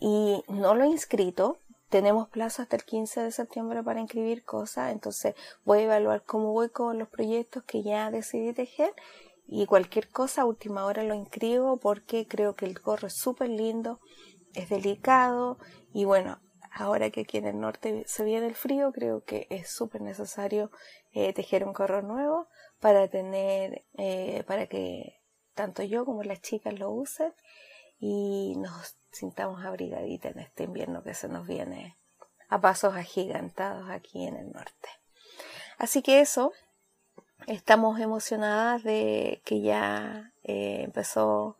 y 0.00 0.42
no 0.48 0.74
lo 0.74 0.84
he 0.84 0.88
inscrito. 0.88 1.58
Tenemos 1.88 2.28
plazo 2.28 2.62
hasta 2.62 2.76
el 2.76 2.84
15 2.84 3.20
de 3.20 3.32
septiembre 3.32 3.82
para 3.82 4.00
inscribir 4.00 4.44
cosas, 4.46 4.92
entonces 4.92 5.34
voy 5.62 5.80
a 5.80 5.82
evaluar 5.82 6.22
cómo 6.22 6.52
voy 6.52 6.70
con 6.70 6.98
los 6.98 7.08
proyectos 7.08 7.64
que 7.64 7.82
ya 7.82 8.10
decidí 8.10 8.54
tejer 8.54 8.94
y 9.46 9.66
cualquier 9.66 10.08
cosa 10.08 10.42
a 10.42 10.46
última 10.46 10.84
hora 10.84 11.02
lo 11.02 11.14
inscribo 11.14 11.78
porque 11.78 12.26
creo 12.26 12.54
que 12.54 12.64
el 12.64 12.78
gorro 12.78 13.08
es 13.08 13.14
súper 13.14 13.48
lindo, 13.48 14.00
es 14.54 14.68
delicado 14.68 15.58
y 15.92 16.04
bueno, 16.04 16.40
ahora 16.72 17.10
que 17.10 17.22
aquí 17.22 17.38
en 17.38 17.46
el 17.46 17.60
norte 17.60 18.04
se 18.06 18.24
viene 18.24 18.46
el 18.46 18.54
frío, 18.54 18.92
creo 18.92 19.24
que 19.24 19.46
es 19.50 19.70
súper 19.70 20.00
necesario 20.00 20.70
eh, 21.12 21.32
tejer 21.32 21.64
un 21.64 21.72
gorro 21.72 22.02
nuevo 22.02 22.48
para 22.80 23.08
tener, 23.08 23.84
eh, 23.98 24.42
para 24.46 24.66
que 24.66 25.20
tanto 25.54 25.82
yo 25.82 26.04
como 26.04 26.22
las 26.22 26.40
chicas 26.40 26.78
lo 26.78 26.90
usen 26.90 27.32
y 27.98 28.54
nos 28.56 28.96
sintamos 29.12 29.64
abrigaditas 29.64 30.32
en 30.32 30.40
este 30.40 30.64
invierno 30.64 31.02
que 31.02 31.14
se 31.14 31.28
nos 31.28 31.46
viene 31.46 31.98
a 32.48 32.60
pasos 32.60 32.94
agigantados 32.94 33.88
aquí 33.90 34.26
en 34.26 34.36
el 34.36 34.50
norte. 34.50 34.88
Así 35.78 36.02
que 36.02 36.20
eso, 36.20 36.52
estamos 37.46 38.00
emocionadas 38.00 38.82
de 38.82 39.42
que 39.44 39.60
ya 39.60 40.32
eh, 40.44 40.82
empezó 40.84 41.56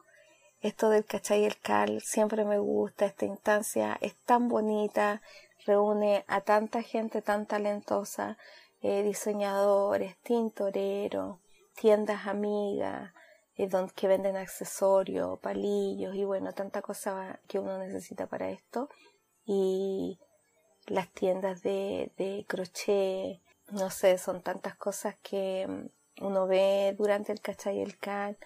esto 0.60 0.90
del 0.90 1.04
cachay 1.04 1.44
el 1.44 1.58
cal. 1.58 2.00
Siempre 2.00 2.44
me 2.44 2.58
gusta 2.58 3.06
esta 3.06 3.26
instancia, 3.26 3.98
es 4.00 4.14
tan 4.24 4.48
bonita, 4.48 5.22
reúne 5.66 6.24
a 6.28 6.40
tanta 6.40 6.82
gente 6.82 7.22
tan 7.22 7.46
talentosa, 7.46 8.38
eh, 8.80 9.02
diseñadores, 9.02 10.16
tintoreros, 10.22 11.38
tiendas 11.74 12.26
amigas, 12.26 13.12
eh, 13.56 13.66
donde, 13.68 13.92
que 13.92 14.08
venden 14.08 14.36
accesorios, 14.36 15.38
palillos 15.40 16.14
y 16.14 16.24
bueno, 16.24 16.52
tanta 16.52 16.82
cosa 16.82 17.40
que 17.48 17.58
uno 17.58 17.78
necesita 17.78 18.26
para 18.26 18.50
esto. 18.50 18.88
Y 19.44 20.18
las 20.86 21.08
tiendas 21.10 21.62
de, 21.62 22.12
de 22.16 22.44
crochet, 22.48 23.41
no 23.72 23.90
sé, 23.90 24.18
son 24.18 24.42
tantas 24.42 24.76
cosas 24.76 25.16
que 25.22 25.66
mm, 25.68 26.24
uno 26.24 26.46
ve 26.46 26.94
durante 26.98 27.32
el 27.32 27.40
cachay 27.40 27.80
el 27.80 27.98
can. 27.98 28.36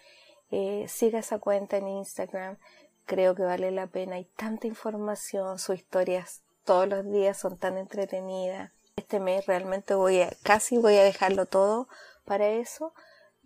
Eh, 0.50 0.86
siga 0.88 1.18
esa 1.18 1.38
cuenta 1.38 1.76
en 1.76 1.88
Instagram, 1.88 2.56
creo 3.04 3.34
que 3.34 3.42
vale 3.42 3.70
la 3.70 3.86
pena. 3.86 4.16
Hay 4.16 4.24
tanta 4.36 4.66
información, 4.66 5.58
sus 5.58 5.76
historias 5.76 6.42
todos 6.64 6.88
los 6.88 7.04
días 7.10 7.38
son 7.38 7.56
tan 7.56 7.78
entretenidas. 7.78 8.72
Este 8.96 9.20
mes 9.20 9.46
realmente 9.46 9.94
voy 9.94 10.20
a, 10.20 10.30
casi 10.42 10.78
voy 10.78 10.96
a 10.96 11.04
dejarlo 11.04 11.46
todo 11.46 11.88
para 12.24 12.48
eso. 12.48 12.92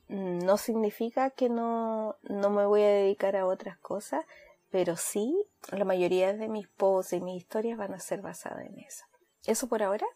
Mm, 0.09 0.39
no 0.45 0.57
significa 0.57 1.31
que 1.31 1.49
no, 1.49 2.17
no 2.23 2.51
me 2.51 2.67
voy 2.67 2.83
a 2.83 2.89
dedicar 2.89 3.37
a 3.37 3.47
otras 3.47 3.79
cosas. 3.79 4.25
pero 4.71 4.97
sí, 4.97 5.37
la 5.73 5.85
mayoría 5.85 6.33
de 6.33 6.49
mis 6.49 6.69
posts 6.69 7.13
y 7.15 7.21
mis 7.21 7.43
historias 7.43 7.77
van 7.77 7.93
a 7.93 7.99
ser 7.99 8.23
basadas 8.23 8.65
en 8.67 8.79
eso. 8.79 9.05
Eso 9.45 9.69
por 9.69 9.83
ahora. 9.83 10.07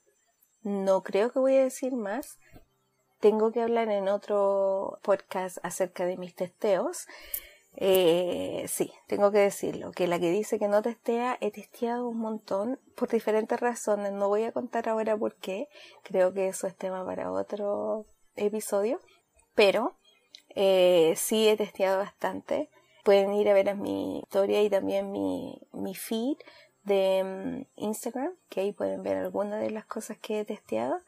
No 0.64 1.02
creo 1.02 1.30
que 1.30 1.38
voy 1.38 1.56
a 1.56 1.62
decir 1.62 1.92
más. 1.92 2.38
Tengo 3.20 3.52
que 3.52 3.60
hablar 3.60 3.90
en 3.90 4.08
otro 4.08 4.98
podcast 5.02 5.58
acerca 5.62 6.06
de 6.06 6.16
mis 6.16 6.34
testeos. 6.34 7.06
Eh, 7.76 8.64
sí, 8.68 8.90
tengo 9.06 9.30
que 9.30 9.38
decirlo, 9.38 9.92
que 9.92 10.06
la 10.06 10.18
que 10.18 10.30
dice 10.30 10.58
que 10.58 10.68
no 10.68 10.80
testea, 10.80 11.36
he 11.40 11.50
testeado 11.50 12.08
un 12.08 12.18
montón 12.18 12.80
por 12.96 13.10
diferentes 13.10 13.60
razones. 13.60 14.12
No 14.12 14.28
voy 14.28 14.44
a 14.44 14.52
contar 14.52 14.88
ahora 14.88 15.16
por 15.18 15.36
qué. 15.36 15.68
Creo 16.02 16.32
que 16.32 16.48
eso 16.48 16.66
es 16.66 16.74
tema 16.74 17.04
para 17.04 17.30
otro 17.30 18.06
episodio. 18.34 19.00
Pero 19.54 19.98
eh, 20.54 21.12
sí 21.16 21.46
he 21.46 21.58
testeado 21.58 21.98
bastante. 21.98 22.70
Pueden 23.04 23.34
ir 23.34 23.50
a 23.50 23.52
ver 23.52 23.68
a 23.68 23.74
mi 23.74 24.20
historia 24.20 24.62
y 24.62 24.70
también 24.70 25.12
mi, 25.12 25.60
mi 25.72 25.94
feed 25.94 26.38
de 26.84 27.66
mm, 27.76 27.82
Instagram, 27.82 28.32
que 28.48 28.60
ahí 28.60 28.72
pueden 28.72 29.02
ver 29.02 29.16
algunas 29.16 29.60
de 29.60 29.70
las 29.70 29.84
cosas 29.84 30.18
que 30.18 30.40
he 30.40 30.44
testeado. 30.44 31.00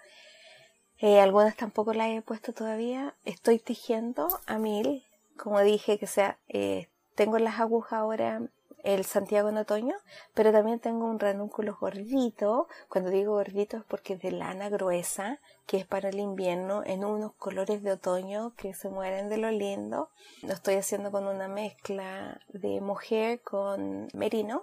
Eh, 0.99 1.21
algunas 1.21 1.57
tampoco 1.57 1.93
las 1.93 2.09
he 2.09 2.23
puesto 2.23 2.53
todavía. 2.53 3.15
Estoy 3.25 3.59
tejiendo 3.59 4.29
a 4.47 4.59
mil, 4.59 5.05
como 5.37 5.61
dije, 5.61 5.99
que 5.99 6.07
sea, 6.07 6.39
eh, 6.49 6.89
tengo 7.15 7.39
las 7.39 7.61
agujas 7.61 7.95
ahora 7.95 8.43
el 8.87 9.05
Santiago 9.05 9.49
en 9.49 9.57
otoño, 9.57 9.97
pero 10.33 10.53
también 10.53 10.79
tengo 10.79 11.07
un 11.07 11.19
ranúnculo 11.19 11.77
gordito. 11.79 12.69
Cuando 12.89 13.11
digo 13.11 13.33
gordito 13.33 13.79
es 13.79 13.83
porque 13.83 14.15
es 14.15 14.23
de 14.23 14.31
lana 14.31 14.69
gruesa, 14.69 15.41
que 15.67 15.79
es 15.79 15.87
para 15.87 16.11
el 16.11 16.21
invierno, 16.21 16.85
en 16.87 17.05
unos 17.05 17.33
colores 17.35 17.83
de 17.83 17.91
otoño 17.91 18.53
que 18.57 18.75
se 18.75 18.89
mueren 18.89 19.29
de 19.29 19.39
lo 19.39 19.51
lindo. 19.51 20.11
Lo 20.43 20.53
estoy 20.53 20.77
haciendo 20.77 21.11
con 21.11 21.27
una 21.27 21.49
mezcla 21.49 22.41
de 22.49 22.81
mujer 22.81 23.41
con 23.41 24.09
merino. 24.15 24.63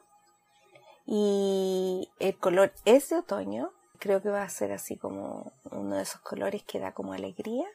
Y 1.05 2.10
el 2.19 2.38
color 2.38 2.74
es 2.86 3.10
de 3.10 3.17
otoño. 3.17 3.72
Creo 4.00 4.22
que 4.22 4.29
va 4.29 4.43
a 4.43 4.50
ser 4.50 4.72
así 4.72 4.98
como 4.98 5.51
uno 5.72 5.95
de 5.95 6.03
esos 6.03 6.22
colores 6.22 6.63
que 6.63 6.79
da 6.79 6.93
como 6.93 7.13
alegría. 7.13 7.67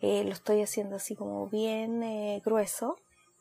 Eh, 0.00 0.24
lo 0.24 0.32
estoy 0.32 0.62
haciendo 0.62 0.96
así 0.96 1.14
como 1.14 1.46
bien 1.48 2.02
eh, 2.02 2.40
grueso 2.44 2.96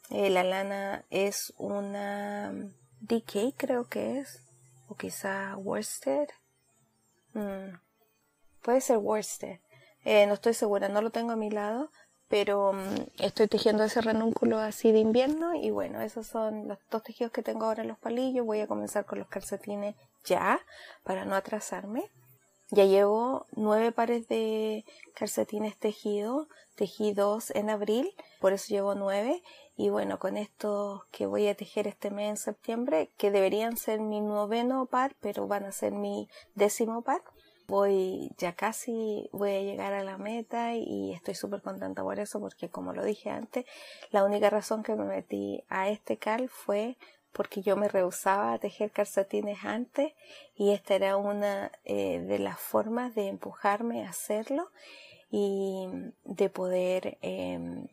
eh, 0.09 0.29
la 0.31 0.43
lana 0.43 1.05
es 1.11 1.53
una 1.57 2.51
DK, 3.01 3.55
creo 3.55 3.88
que 3.88 4.19
es. 4.19 4.43
O 4.88 4.95
quizá 4.95 5.55
Worsted. 5.55 6.29
Mm, 7.33 7.77
puede 8.63 8.81
ser 8.81 8.97
Worsted. 8.97 9.59
No 10.03 10.33
estoy 10.33 10.55
segura, 10.55 10.89
no 10.89 11.01
lo 11.01 11.11
tengo 11.11 11.31
a 11.31 11.35
mi 11.35 11.51
lado. 11.51 11.91
Pero 12.29 12.74
mm, 12.74 13.24
estoy 13.24 13.48
tejiendo 13.48 13.83
ese 13.83 14.01
ranúnculo 14.01 14.59
así 14.59 14.91
de 14.91 15.00
invierno. 15.00 15.55
Y 15.55 15.71
bueno, 15.71 16.01
esos 16.01 16.27
son 16.27 16.67
los 16.67 16.77
dos 16.89 17.03
tejidos 17.03 17.31
que 17.31 17.43
tengo 17.43 17.65
ahora 17.65 17.81
en 17.81 17.89
los 17.89 17.98
palillos. 17.98 18.45
Voy 18.45 18.62
a 18.62 18.67
comenzar 18.67 19.05
con 19.05 19.19
los 19.19 19.27
calcetines 19.27 19.95
ya, 20.24 20.59
para 21.03 21.25
no 21.25 21.36
atrasarme. 21.36 22.09
Ya 22.71 22.86
llevo 22.86 23.48
nueve 23.53 23.91
pares 23.91 24.27
de 24.27 24.86
calcetines 25.15 25.75
tejidos, 25.77 26.48
tejí 26.75 27.13
dos 27.13 27.50
en 27.51 27.71
abril, 27.71 28.13
por 28.39 28.53
eso 28.53 28.67
llevo 28.69 28.93
nueve. 28.93 29.41
Y 29.75 29.89
bueno, 29.89 30.19
con 30.19 30.38
estos 30.38 31.03
que 31.05 31.25
voy 31.25 31.48
a 31.48 31.55
tejer 31.55 31.88
este 31.88 32.12
mes 32.12 32.29
en 32.29 32.38
septiembre, 32.38 33.09
que 33.17 33.31
deberían 33.31 33.75
ser 33.75 34.01
mi 34.01 34.21
noveno 34.21 34.86
par, 34.86 35.15
pero 35.19 35.48
van 35.48 35.63
a 35.63 35.71
ser 35.71 35.93
mi 35.93 36.27
décimo 36.53 37.01
par, 37.01 37.21
voy 37.69 38.31
ya 38.38 38.53
casi, 38.53 39.29
voy 39.31 39.51
a 39.51 39.61
llegar 39.61 39.93
a 39.93 40.03
la 40.03 40.17
meta 40.17 40.75
y 40.75 41.13
estoy 41.13 41.35
súper 41.35 41.61
contenta 41.61 42.03
por 42.03 42.19
eso, 42.19 42.39
porque 42.39 42.69
como 42.69 42.93
lo 42.93 43.05
dije 43.05 43.29
antes, 43.29 43.65
la 44.09 44.23
única 44.23 44.49
razón 44.49 44.81
que 44.81 44.95
me 44.95 45.05
metí 45.05 45.63
a 45.69 45.89
este 45.89 46.17
cal 46.17 46.49
fue 46.49 46.97
porque 47.31 47.61
yo 47.61 47.77
me 47.77 47.88
rehusaba 47.88 48.53
a 48.53 48.57
tejer 48.57 48.89
calcetines 48.89 49.63
antes 49.63 50.13
y 50.55 50.71
esta 50.71 50.95
era 50.95 51.15
una 51.15 51.71
eh, 51.85 52.19
de 52.19 52.39
las 52.39 52.59
formas 52.59 53.13
de 53.13 53.27
empujarme 53.27 54.03
a 54.03 54.09
hacerlo 54.09 54.71
y 55.29 55.88
de 56.23 56.49
poder 56.49 57.19
em, 57.21 57.88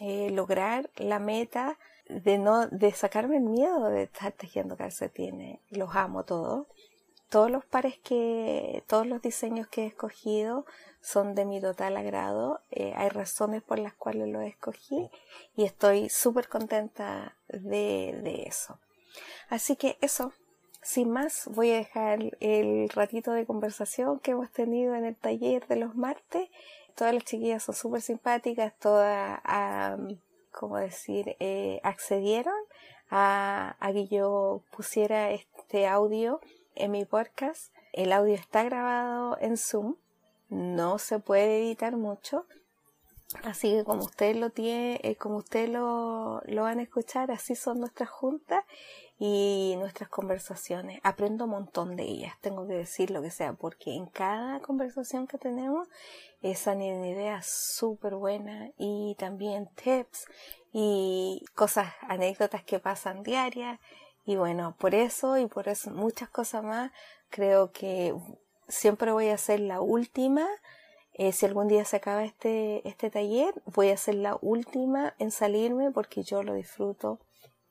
eh, 0.00 0.30
lograr 0.30 0.90
la 0.96 1.20
meta 1.20 1.78
de 2.08 2.38
no 2.38 2.66
de 2.66 2.90
sacarme 2.90 3.36
el 3.36 3.44
miedo 3.44 3.88
de 3.88 4.02
estar 4.02 4.32
tejiendo 4.32 4.76
calcetines. 4.76 5.60
Los 5.70 5.94
amo 5.94 6.24
todos 6.24 6.66
todos 7.32 7.50
los 7.50 7.64
pares 7.64 7.98
que 7.98 8.84
todos 8.86 9.06
los 9.06 9.22
diseños 9.22 9.66
que 9.66 9.84
he 9.84 9.86
escogido 9.86 10.66
son 11.00 11.34
de 11.34 11.46
mi 11.46 11.62
total 11.62 11.96
agrado. 11.96 12.60
Eh, 12.70 12.92
hay 12.94 13.08
razones 13.08 13.62
por 13.62 13.78
las 13.78 13.94
cuales 13.94 14.28
los 14.28 14.44
escogí 14.44 15.10
y 15.56 15.64
estoy 15.64 16.10
súper 16.10 16.50
contenta 16.50 17.38
de, 17.48 18.20
de 18.22 18.42
eso. 18.42 18.78
Así 19.48 19.76
que 19.76 19.96
eso 20.02 20.34
sin 20.82 21.10
más, 21.10 21.48
voy 21.54 21.70
a 21.70 21.76
dejar 21.76 22.36
el 22.40 22.90
ratito 22.90 23.32
de 23.32 23.46
conversación 23.46 24.18
que 24.18 24.32
hemos 24.32 24.50
tenido 24.50 24.94
en 24.94 25.06
el 25.06 25.16
taller 25.16 25.66
de 25.68 25.76
los 25.76 25.94
martes. 25.94 26.50
Todas 26.96 27.14
las 27.14 27.24
chiquillas 27.24 27.62
son 27.62 27.74
súper 27.74 28.02
simpáticas, 28.02 28.74
todas, 28.78 29.40
como 30.50 30.76
decir, 30.76 31.34
eh, 31.40 31.80
accedieron 31.82 32.56
a 33.10 33.74
que 33.92 34.08
yo 34.08 34.64
pusiera 34.70 35.30
este 35.30 35.86
audio 35.86 36.40
en 36.74 36.90
mi 36.90 37.04
podcast. 37.04 37.72
El 37.92 38.12
audio 38.12 38.34
está 38.34 38.62
grabado 38.62 39.36
en 39.40 39.56
Zoom, 39.56 39.96
no 40.48 40.98
se 40.98 41.18
puede 41.18 41.58
editar 41.58 41.96
mucho, 41.96 42.46
Así 43.44 43.70
que 43.70 43.84
como 43.84 44.02
ustedes 44.02 44.36
lo 44.36 44.50
tiene, 44.50 45.00
eh, 45.02 45.16
como 45.16 45.36
ustedes 45.36 45.70
lo, 45.70 46.42
lo, 46.44 46.62
van 46.62 46.78
a 46.78 46.82
escuchar, 46.82 47.30
así 47.30 47.54
son 47.54 47.80
nuestras 47.80 48.10
juntas 48.10 48.62
y 49.18 49.74
nuestras 49.78 50.10
conversaciones. 50.10 51.00
Aprendo 51.02 51.44
un 51.44 51.52
montón 51.52 51.96
de 51.96 52.04
ellas, 52.04 52.34
tengo 52.40 52.66
que 52.66 52.74
decir 52.74 53.10
lo 53.10 53.22
que 53.22 53.30
sea, 53.30 53.54
porque 53.54 53.94
en 53.94 54.06
cada 54.06 54.60
conversación 54.60 55.26
que 55.26 55.38
tenemos 55.38 55.88
salen 56.54 57.04
ideas 57.04 57.46
súper 57.46 58.16
buenas 58.16 58.72
y 58.76 59.14
también 59.18 59.68
tips 59.76 60.26
y 60.72 61.44
cosas, 61.54 61.92
anécdotas 62.02 62.64
que 62.64 62.78
pasan 62.78 63.22
diarias. 63.22 63.78
Y 64.24 64.36
bueno, 64.36 64.76
por 64.78 64.94
eso 64.94 65.36
y 65.38 65.46
por 65.46 65.68
eso 65.68 65.90
muchas 65.90 66.28
cosas 66.28 66.62
más, 66.62 66.92
creo 67.28 67.72
que 67.72 68.14
siempre 68.68 69.12
voy 69.12 69.28
a 69.28 69.38
ser 69.38 69.60
la 69.60 69.80
última. 69.80 70.46
Eh, 71.14 71.32
si 71.32 71.44
algún 71.44 71.68
día 71.68 71.84
se 71.84 71.96
acaba 71.96 72.24
este, 72.24 72.86
este 72.88 73.10
taller, 73.10 73.52
voy 73.66 73.90
a 73.90 73.96
ser 73.96 74.14
la 74.14 74.38
última 74.40 75.14
en 75.18 75.30
salirme 75.30 75.90
porque 75.90 76.22
yo 76.22 76.42
lo 76.42 76.54
disfruto 76.54 77.20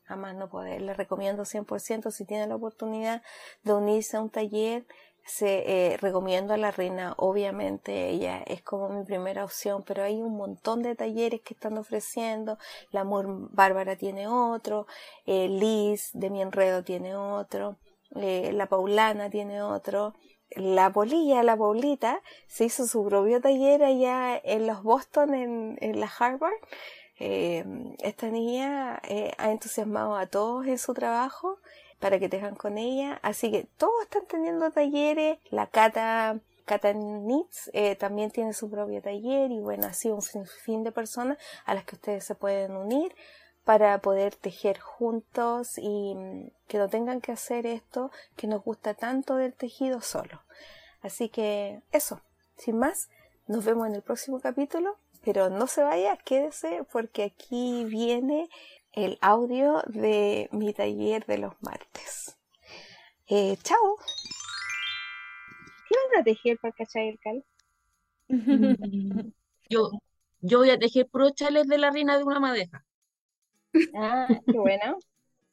a 0.06 0.16
más 0.16 0.36
no 0.36 0.50
poder. 0.50 0.82
Les 0.82 0.98
recomiendo 0.98 1.44
100% 1.44 2.12
si 2.12 2.26
tienen 2.26 2.50
la 2.50 2.56
oportunidad 2.56 3.24
de 3.64 3.74
unirse 3.74 4.18
a 4.18 4.22
un 4.22 4.30
taller. 4.30 4.86
Se, 5.26 5.94
eh, 5.94 5.98
recomiendo 5.98 6.54
a 6.54 6.58
la 6.58 6.72
reina, 6.72 7.14
obviamente 7.18 8.10
ella 8.10 8.44
es 8.48 8.62
como 8.62 8.90
mi 8.90 9.06
primera 9.06 9.44
opción, 9.44 9.84
pero 9.86 10.04
hay 10.04 10.22
un 10.22 10.36
montón 10.36 10.82
de 10.82 10.96
talleres 10.96 11.42
que 11.42 11.54
están 11.54 11.78
ofreciendo. 11.78 12.58
La 12.92 13.02
Amor 13.02 13.28
Bárbara 13.52 13.96
tiene 13.96 14.28
otro, 14.28 14.88
eh, 15.26 15.48
Liz 15.48 16.10
de 16.14 16.30
Mi 16.30 16.42
Enredo 16.42 16.84
tiene 16.84 17.16
otro, 17.16 17.78
eh, 18.16 18.52
la 18.54 18.66
Paulana 18.66 19.30
tiene 19.30 19.62
otro. 19.62 20.14
La 20.54 20.92
Polilla, 20.92 21.44
la 21.44 21.56
Paulita, 21.56 22.22
se 22.48 22.66
hizo 22.66 22.86
su 22.86 23.06
propio 23.06 23.40
taller 23.40 23.84
allá 23.84 24.38
en 24.44 24.68
los 24.68 24.84
Boston, 24.84 25.34
en, 25.34 25.78
en 25.80 26.00
la 26.00 26.12
Harvard 26.20 26.52
esta 27.24 28.30
niña 28.30 29.00
ha 29.38 29.52
entusiasmado 29.52 30.16
a 30.16 30.26
todos 30.26 30.66
en 30.66 30.80
su 30.80 30.96
trabajo 30.96 31.60
para 32.02 32.20
que 32.20 32.28
tengan 32.28 32.56
con 32.56 32.78
ella. 32.78 33.20
Así 33.22 33.50
que 33.50 33.68
todos 33.78 33.94
están 34.02 34.26
teniendo 34.26 34.72
talleres. 34.72 35.40
La 35.50 35.68
Cata, 35.68 36.40
Cata 36.66 36.94
eh, 37.72 37.96
también 37.96 38.32
tiene 38.32 38.54
su 38.54 38.70
propio 38.70 39.02
taller 39.02 39.52
y 39.52 39.60
bueno, 39.60 39.88
así 39.88 40.10
un 40.10 40.22
fin 40.22 40.84
de 40.84 40.92
personas 40.92 41.38
a 41.66 41.74
las 41.74 41.86
que 41.86 41.96
ustedes 41.96 42.26
se 42.26 42.36
pueden 42.36 42.76
unir 42.76 43.16
para 43.64 44.00
poder 44.00 44.36
tejer 44.36 44.80
juntos 44.80 45.78
y 45.78 46.16
mm, 46.16 46.52
que 46.68 46.80
no 46.80 46.90
tengan 46.90 47.22
que 47.22 47.32
hacer 47.32 47.66
esto 47.68 48.12
que 48.36 48.48
nos 48.48 48.64
gusta 48.64 48.96
tanto 48.96 49.36
del 49.36 49.54
tejido 49.54 50.02
solo. 50.02 50.42
Así 51.02 51.30
que 51.30 51.82
eso, 51.92 52.20
sin 52.58 52.80
más, 52.80 53.10
nos 53.48 53.64
vemos 53.64 53.88
en 53.88 53.96
el 53.96 54.02
próximo 54.02 54.40
capítulo. 54.40 54.98
Pero 55.24 55.52
no 55.52 55.68
se 55.68 55.84
vaya, 55.84 56.18
quédese 56.18 56.84
porque 56.92 57.24
aquí 57.24 57.86
viene 57.86 58.50
el 58.94 59.18
audio 59.22 59.84
de 59.88 60.50
mi 60.52 60.74
taller 60.74 61.26
de 61.26 61.38
los 61.38 61.54
martes. 61.62 61.91
Eh, 63.34 63.56
chao. 63.64 63.96
¿Qué 65.88 65.96
vas 65.96 66.20
a 66.20 66.24
tejer 66.26 66.60
para 66.60 66.74
cachar 66.74 67.04
el 67.04 67.18
cal? 67.18 67.46
yo, 69.70 69.90
yo 70.42 70.58
voy 70.58 70.70
a 70.70 70.78
tejer 70.78 71.08
puros 71.08 71.34
chales 71.34 71.66
de 71.70 71.78
la 71.78 71.92
reina 71.92 72.18
de 72.18 72.26
una 72.26 72.42
madeja. 72.42 72.86
Ah, 73.96 74.28
qué 74.46 74.60
bueno. 74.60 74.98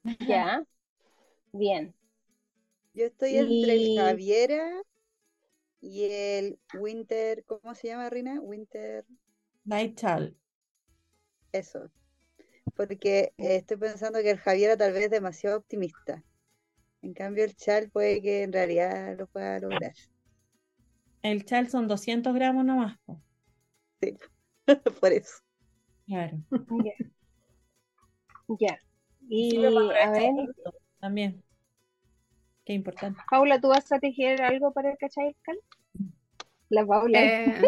ya. 0.28 0.64
Bien. 1.52 1.94
Yo 2.94 3.06
estoy 3.06 3.36
entre 3.36 3.74
el 3.74 3.96
Javiera 3.96 4.82
y 5.80 6.02
el 6.10 6.58
Winter, 6.74 7.44
¿cómo 7.44 7.76
se 7.76 7.86
llama, 7.86 8.10
Reina? 8.10 8.40
Winter. 8.40 9.06
Night 9.64 9.96
Chal. 9.96 10.36
Eso. 11.52 11.88
porque 12.74 13.32
eh, 13.38 13.54
estoy 13.54 13.76
pensando 13.76 14.18
que 14.20 14.32
el 14.32 14.38
Javiera 14.38 14.76
tal 14.76 14.92
vez 14.92 15.04
es 15.04 15.10
demasiado 15.12 15.58
optimista. 15.58 16.24
En 17.02 17.14
cambio, 17.14 17.44
el 17.44 17.54
Chal 17.54 17.90
puede 17.90 18.20
que 18.20 18.42
en 18.42 18.52
realidad 18.52 19.16
lo 19.18 19.26
pueda 19.26 19.58
lograr. 19.60 19.92
El 21.22 21.44
chal 21.44 21.68
son 21.68 21.88
200 21.88 22.34
gramos 22.34 22.64
nomás. 22.64 22.98
po. 23.04 23.20
Sí, 24.00 24.16
por 25.00 25.12
eso. 25.12 25.42
Claro. 26.06 26.38
Ya. 28.58 28.78
Y 29.28 29.56
para 29.56 30.04
a 30.04 30.10
ver, 30.10 30.32
También. 31.00 31.42
Qué 32.64 32.72
importante. 32.72 33.20
Paula, 33.30 33.60
¿tú 33.60 33.68
vas 33.68 33.90
a 33.92 33.98
tejer 33.98 34.42
algo 34.42 34.72
para 34.72 34.90
el 34.90 34.98
cachai 34.98 35.34
cal? 35.42 35.58
La 36.68 36.86
Paula. 36.86 37.20
Eh, 37.22 37.62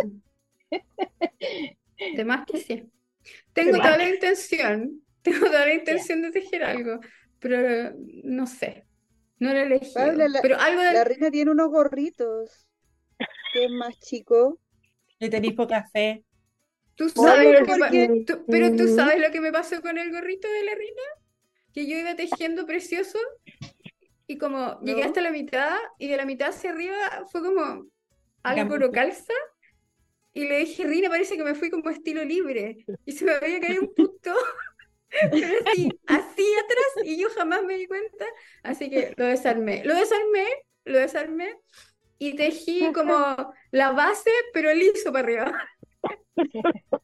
de 2.16 2.24
más 2.24 2.46
que 2.46 2.58
sí. 2.58 2.90
Tengo 3.52 3.76
toda 3.78 3.98
la 3.98 4.08
intención, 4.08 5.02
tengo 5.22 5.46
toda 5.46 5.66
la 5.66 5.74
intención 5.74 6.22
de 6.22 6.30
tejer 6.30 6.64
algo, 6.64 7.00
pero 7.38 7.94
no 8.24 8.46
sé, 8.46 8.86
no 9.40 9.52
lo 9.52 9.58
he 9.58 9.62
elegido. 9.62 9.92
Paula, 9.94 10.28
la- 10.28 10.42
Pero 10.42 10.56
algo 10.58 10.80
de 10.80 10.92
La 10.94 11.04
reina 11.04 11.30
tiene 11.30 11.50
unos 11.50 11.68
gorritos, 11.68 12.68
que 13.52 13.64
es 13.64 13.70
más 13.70 13.98
chico. 14.00 14.60
Le 15.18 15.28
tenéis 15.28 15.54
poca 15.54 15.84
fe. 15.92 16.24
¿Tú 16.94 17.04
Oye, 17.04 17.14
sabes 17.14 17.60
lo 17.60 17.66
que 17.66 18.24
pero 18.46 18.76
tú 18.76 18.86
sabes 18.88 19.20
lo 19.20 19.30
que 19.30 19.40
me 19.40 19.52
pasó 19.52 19.80
con 19.80 19.96
el 19.98 20.12
gorrito 20.12 20.48
de 20.48 20.64
la 20.64 20.74
reina? 20.74 21.02
Que 21.72 21.86
yo 21.86 21.98
iba 21.98 22.14
tejiendo 22.14 22.66
precioso 22.66 23.18
y 24.26 24.38
como 24.38 24.80
llegué 24.80 25.04
hasta 25.04 25.20
la 25.20 25.30
mitad 25.30 25.76
y 25.98 26.08
de 26.08 26.16
la 26.16 26.24
mitad 26.26 26.50
hacia 26.50 26.70
arriba 26.70 27.26
fue 27.30 27.42
como 27.42 27.86
algo 28.42 28.78
no 28.78 28.90
calza 28.92 29.32
y 30.32 30.46
le 30.46 30.58
dije, 30.58 30.84
Rina, 30.84 31.08
parece 31.08 31.36
que 31.36 31.42
me 31.44 31.54
fui 31.54 31.70
como 31.70 31.90
estilo 31.90 32.24
libre 32.24 32.84
y 33.04 33.12
se 33.12 33.24
me 33.24 33.32
había 33.32 33.60
caído 33.60 33.82
un 33.82 33.94
punto, 33.94 34.32
pero 35.30 35.46
así, 35.66 35.88
así 36.06 36.54
atrás 36.64 37.04
y 37.04 37.20
yo 37.20 37.28
jamás 37.30 37.64
me 37.64 37.76
di 37.76 37.86
cuenta, 37.86 38.24
así 38.62 38.90
que 38.90 39.12
lo 39.16 39.26
desarmé, 39.26 39.84
lo 39.84 39.94
desarmé, 39.94 40.46
lo 40.84 40.98
desarmé 40.98 41.56
y 42.18 42.36
tejí 42.36 42.92
como 42.92 43.54
la 43.70 43.92
base 43.92 44.30
pero 44.52 44.72
liso 44.74 45.12
para 45.12 45.24
arriba. 45.24 45.68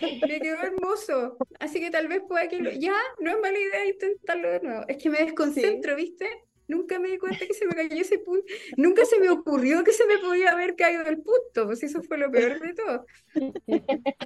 Me 0.00 0.40
quedó 0.40 0.62
hermoso. 0.62 1.36
Así 1.60 1.80
que 1.80 1.90
tal 1.90 2.08
vez 2.08 2.22
pueda 2.26 2.48
que 2.48 2.58
lo... 2.58 2.70
Ya, 2.70 2.96
no 3.20 3.30
es 3.30 3.38
mala 3.40 3.58
idea 3.58 3.86
intentarlo 3.86 4.50
de 4.50 4.60
nuevo. 4.60 4.84
Es 4.88 4.96
que 4.96 5.10
me 5.10 5.18
desconcentro, 5.18 5.94
¿viste? 5.96 6.28
Nunca 6.68 6.98
me 6.98 7.08
di 7.10 7.18
cuenta 7.18 7.46
que 7.46 7.54
se 7.54 7.66
me 7.66 7.74
cayó 7.74 8.00
ese 8.00 8.18
punto. 8.18 8.44
Nunca 8.76 9.04
se 9.04 9.18
me 9.20 9.28
ocurrió 9.30 9.84
que 9.84 9.92
se 9.92 10.06
me 10.06 10.18
podía 10.18 10.50
haber 10.52 10.74
caído 10.76 11.02
el 11.06 11.18
punto. 11.22 11.66
Pues 11.66 11.82
eso 11.82 12.02
fue 12.02 12.18
lo 12.18 12.30
peor 12.30 12.60
de 12.60 12.74
todo. 12.74 13.04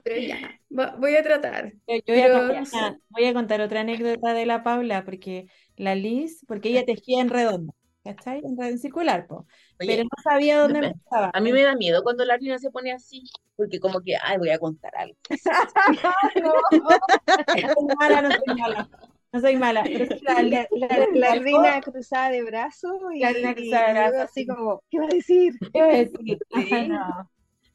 Pero 0.04 0.20
ya, 0.20 0.38
va- 0.76 0.96
voy 0.98 1.16
a 1.16 1.22
tratar. 1.22 1.72
Yo 1.86 1.96
yo 1.96 2.14
voy 2.14 2.20
a, 2.22 2.32
contar, 2.32 2.56
no 2.60 2.66
sé. 2.66 2.76
una- 2.76 2.98
voy 3.10 3.24
a 3.26 3.34
contar 3.34 3.60
otra 3.60 3.80
anécdota 3.80 4.34
de 4.34 4.46
la 4.46 4.62
Paula, 4.62 5.04
porque 5.04 5.46
la 5.76 5.94
Liz, 5.94 6.44
porque 6.46 6.70
ella 6.70 6.84
tejía 6.84 7.20
en 7.20 7.28
redondo, 7.30 7.74
¿cachai? 8.04 8.40
En, 8.44 8.56
red- 8.58 8.70
en 8.72 8.78
circular, 8.78 9.26
po. 9.26 9.46
Oye, 9.80 9.90
Pero 9.96 10.04
no 10.04 10.22
sabía 10.22 10.58
dónde 10.60 10.80
me- 10.80 10.86
empezaba. 10.88 11.30
a 11.32 11.40
mí 11.40 11.52
me 11.52 11.62
da 11.62 11.74
miedo 11.76 12.02
cuando 12.02 12.24
la 12.24 12.36
Rina 12.36 12.58
se 12.58 12.70
pone 12.70 12.92
así, 12.92 13.22
porque 13.56 13.80
como 13.80 14.00
que, 14.00 14.16
ay, 14.22 14.38
voy 14.38 14.50
a 14.50 14.58
contar 14.58 14.92
algo. 14.96 15.16
No, 16.42 16.52
no 16.82 17.80
no 17.82 17.96
mala. 17.98 18.88
No 19.32 19.40
soy 19.40 19.56
mala. 19.56 19.82
Pero 19.84 20.06
sí, 20.06 20.20
la, 20.22 20.42
La, 20.42 20.68
la, 20.88 21.06
la 21.12 21.34
reina 21.36 21.80
cruzada 21.80 22.30
de 22.30 22.42
brazos 22.42 23.00
y, 23.14 23.20
La 23.20 23.30
y 23.30 23.54
cruzada 23.54 23.86
de 23.86 23.92
brazos, 23.92 24.20
así 24.20 24.40
sí. 24.40 24.46
como, 24.46 24.82
¿qué 24.90 24.98
va 24.98 25.04
a 25.04 25.08
decir? 25.08 25.54
¿qué 25.58 25.78
iba 25.78 25.86
a 25.86 25.90
decir? 25.90 26.38
Ajá, 26.52 26.82
no. 26.88 27.30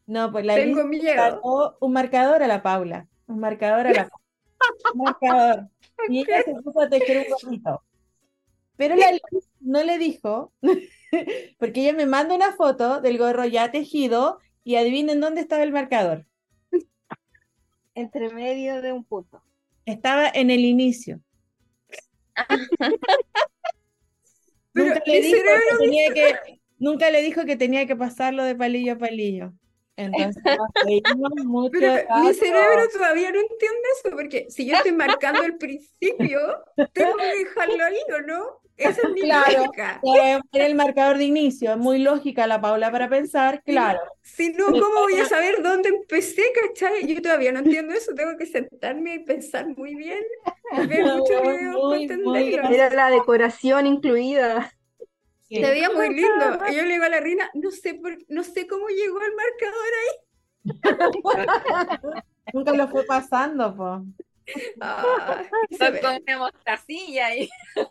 No, 0.07 0.31
pues 0.31 0.45
la 0.45 0.55
Tengo 0.55 0.83
miedo. 0.85 1.77
un 1.79 1.93
marcador 1.93 2.43
a 2.43 2.47
la 2.47 2.61
Paula. 2.61 3.07
Un 3.27 3.39
marcador 3.39 3.87
a 3.87 3.91
la 3.91 4.09
Paula. 4.09 4.25
Un 4.93 5.01
marcador. 5.01 5.69
Y 6.09 6.19
ella 6.19 6.43
se 6.43 6.53
puso 6.55 6.81
a 6.81 6.89
tejer 6.89 7.25
un 7.27 7.33
gorrito. 7.33 7.83
Pero 8.77 8.95
la 8.95 9.11
Liz 9.11 9.49
no 9.59 9.83
le 9.83 9.97
dijo, 9.97 10.51
porque 11.59 11.81
ella 11.81 11.93
me 11.93 12.05
manda 12.05 12.35
una 12.35 12.53
foto 12.53 13.01
del 13.01 13.17
gorro 13.17 13.45
ya 13.45 13.71
tejido 13.71 14.39
y 14.63 14.75
adivinen 14.75 15.21
dónde 15.21 15.41
estaba 15.41 15.63
el 15.63 15.71
marcador. 15.71 16.25
Entre 17.93 18.29
medio 18.33 18.81
de 18.81 18.91
un 18.91 19.03
punto. 19.05 19.41
Estaba 19.85 20.27
en 20.27 20.49
el 20.49 20.61
inicio. 20.61 21.21
Nunca 24.73 25.01
le 25.05 25.21
dijo 25.21 25.37
que 25.37 25.77
tenía 25.79 26.13
que, 26.13 26.59
nunca 26.79 27.09
le 27.09 27.21
dijo 27.21 27.45
que 27.45 27.55
tenía 27.55 27.87
que 27.87 27.95
pasarlo 27.95 28.43
de 28.43 28.55
palillo 28.55 28.93
a 28.93 28.97
palillo. 28.97 29.53
Entonces 29.95 30.43
mucho 31.45 31.71
Pero 31.71 31.93
mi 32.21 32.33
cerebro 32.33 32.89
todavía 32.91 33.31
no 33.31 33.39
entiende 33.39 33.87
eso, 33.97 34.09
porque 34.11 34.47
si 34.49 34.65
yo 34.67 34.75
estoy 34.75 34.91
marcando 34.91 35.43
el 35.43 35.57
principio, 35.57 36.39
tengo 36.91 37.15
que 37.15 37.45
dejarlo 37.45 37.85
ahí, 37.85 37.99
¿o 38.13 38.21
no? 38.21 38.59
Esa 38.77 39.01
es 39.01 39.09
mi 39.13 39.21
Claro. 39.21 39.57
lógica. 39.59 40.01
Era 40.51 40.65
el 40.65 40.75
marcador 40.75 41.17
de 41.17 41.23
inicio, 41.25 41.71
es 41.71 41.77
muy 41.77 41.99
lógica 41.99 42.45
la 42.47 42.59
Paula 42.59 42.91
para 42.91 43.09
pensar, 43.09 43.61
claro. 43.63 43.99
Si 44.21 44.49
no, 44.49 44.65
¿cómo 44.65 45.01
voy 45.03 45.19
a 45.19 45.25
saber 45.25 45.61
dónde 45.63 45.89
empecé, 45.89 46.43
cachai? 46.61 47.07
Yo 47.07 47.21
todavía 47.21 47.51
no 47.51 47.59
entiendo 47.59 47.93
eso, 47.93 48.13
tengo 48.13 48.37
que 48.37 48.45
sentarme 48.45 49.15
y 49.15 49.19
pensar 49.19 49.67
muy 49.77 49.95
bien, 49.95 50.23
ver 50.89 51.03
muchos 51.05 51.41
videos 51.41 51.75
muy, 51.75 52.07
para 52.07 52.19
entenderlo. 52.19 52.69
Era 52.69 52.89
la 52.89 53.09
decoración 53.11 53.87
incluida. 53.87 54.71
Sí. 55.47 55.55
Se 55.57 55.61
veía 55.61 55.89
muy 55.91 56.09
lindo. 56.09 56.59
Y 56.69 56.75
yo 56.75 56.83
le 56.83 56.93
digo 56.93 57.03
a 57.05 57.09
la 57.09 57.19
Rina, 57.19 57.49
no 57.53 57.71
sé 57.71 57.93
por, 57.93 58.17
no 58.29 58.43
sé 58.43 58.67
cómo 58.67 58.87
llegó 58.89 59.21
el 59.21 59.33
marcador 59.35 59.91
ahí. 60.01 60.25
Nunca 62.53 62.71
lo 62.73 62.87
fue 62.87 63.03
pasando, 63.05 63.75
po. 63.75 64.03
Ah, 64.81 65.43
con 66.01 66.21
una 66.21 66.37
mostacilla 66.39 67.35
y 67.35 67.49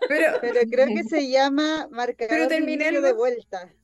Pero, 0.09 0.39
Pero 0.41 0.61
creo 0.71 0.87
que 0.87 1.05
se 1.05 1.29
llama 1.29 1.89
marcador 1.91 2.39
de 2.39 2.47
terminé 2.49 2.85
inicio 2.85 2.99
el- 2.99 3.05
de 3.05 3.13
vuelta. 3.13 3.75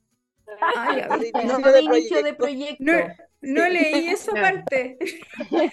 ay, 0.75 0.97
ya 0.97 1.07
De 1.17 1.17
ves. 1.17 1.31
inicio 1.33 1.59
No 1.59 1.71
de 1.71 1.81
inicio 1.81 2.23
de 2.23 2.33
proyecto. 2.33 2.83
No, 2.83 2.93
no 3.41 3.69
leí 3.69 4.07
esa 4.09 4.31
Claro. 4.35 4.47
parte. 4.57 4.97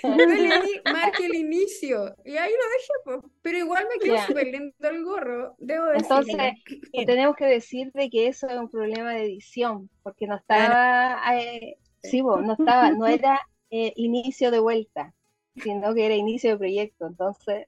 No 0.02 0.26
leí, 0.26 0.80
marque 0.84 1.26
el 1.26 1.34
inicio. 1.34 2.14
Y 2.24 2.36
ahí 2.36 2.50
lo 2.52 3.12
dejé. 3.16 3.28
Pero 3.42 3.58
igual 3.58 3.86
me 3.92 3.98
quedó 4.00 4.14
Ya. 4.16 4.26
súper 4.26 4.46
lindo 4.46 4.74
el 4.88 5.04
gorro, 5.04 5.54
debo 5.58 5.86
decirlo. 5.86 6.20
Entonces, 6.20 7.06
tenemos 7.06 7.36
que 7.36 7.46
decir 7.46 7.90
de 7.92 8.08
que 8.10 8.28
eso 8.28 8.48
es 8.48 8.56
un 8.56 8.70
problema 8.70 9.12
de 9.12 9.24
edición, 9.24 9.90
porque 10.02 10.26
no 10.26 10.36
estaba, 10.36 11.20
eh, 11.36 11.76
sí, 12.02 12.22
no 12.22 12.52
estaba, 12.52 12.90
no 12.92 13.06
era 13.32 13.40
eh, 13.70 13.92
inicio 13.96 14.50
de 14.50 14.60
vuelta, 14.60 15.14
sino 15.60 15.94
que 15.94 16.06
era 16.06 16.14
inicio 16.16 16.52
de 16.52 16.58
proyecto. 16.58 17.06
Entonces, 17.06 17.66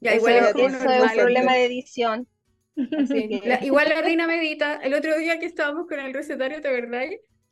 Ya, 0.00 0.14
eso, 0.14 0.30
igual 0.30 0.36
es 0.36 0.48
es- 0.48 0.52
como 0.52 0.68
eso 0.74 0.90
es 0.90 1.02
un 1.02 1.10
problema 1.12 1.54
de 1.54 1.66
edición. 1.66 2.28
Sí, 3.04 3.40
la- 3.44 3.62
igual 3.64 3.88
la 3.88 4.02
reina 4.02 4.26
medita, 4.26 4.76
el 4.76 4.94
otro 4.94 5.16
día 5.18 5.38
que 5.38 5.46
estábamos 5.46 5.86
con 5.88 6.00
el 6.00 6.14
recetario, 6.14 6.60
¿te 6.60 6.70
verdad? 6.70 7.04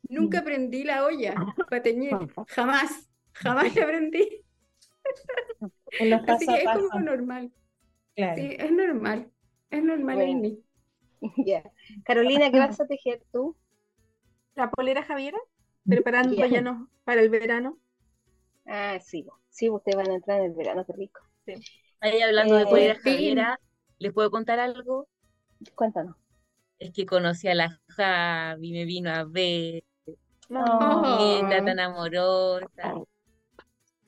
Nunca 0.07 0.43
prendí 0.43 0.83
la 0.83 1.05
olla 1.05 1.45
para 1.69 1.81
teñir, 1.83 2.27
jamás, 2.47 3.09
jamás 3.33 3.75
la 3.75 3.87
prendí. 3.87 4.45
En 5.97 6.09
los 6.09 6.21
Así 6.27 6.47
que 6.47 6.63
es 6.63 6.71
como 6.71 6.89
normal, 7.01 7.51
claro. 8.15 8.49
sí, 8.49 8.55
es 8.59 8.71
normal, 8.71 9.31
es 9.69 9.83
normal 9.83 10.21
en 10.21 10.41
Bueno. 10.41 10.41
mí. 10.41 10.65
Carolina, 12.03 12.51
¿qué 12.51 12.59
vas 12.59 12.79
a 12.79 12.87
tejer 12.87 13.23
tú? 13.31 13.57
La 14.55 14.71
polera 14.71 15.03
Javiera, 15.03 15.37
preparando 15.87 16.35
no, 16.61 16.89
para 17.03 17.21
el 17.21 17.29
verano. 17.29 17.79
Ah, 18.65 18.99
sí, 18.99 19.25
sí, 19.49 19.69
ustedes 19.69 19.97
van 19.97 20.09
a 20.11 20.15
entrar 20.15 20.39
en 20.39 20.45
el 20.47 20.53
verano, 20.53 20.85
qué 20.85 20.93
rico. 20.93 21.21
ahí 21.99 22.21
hablando 22.21 22.55
de 22.55 22.63
Eh, 22.63 22.67
polera 22.67 22.95
fin. 22.95 23.13
Javiera, 23.13 23.59
¿les 23.99 24.13
puedo 24.13 24.31
contar 24.31 24.59
algo? 24.59 25.07
Cuéntanos. 25.75 26.15
Es 26.79 26.91
que 26.93 27.05
conocí 27.05 27.47
a 27.47 27.55
la 27.55 27.79
Javi, 27.89 28.71
me 28.71 28.85
vino 28.85 29.11
a 29.11 29.23
ver, 29.23 29.83
Oh. 30.53 31.01
linda, 31.19 31.63
tan 31.63 31.79
amorosa. 31.79 32.93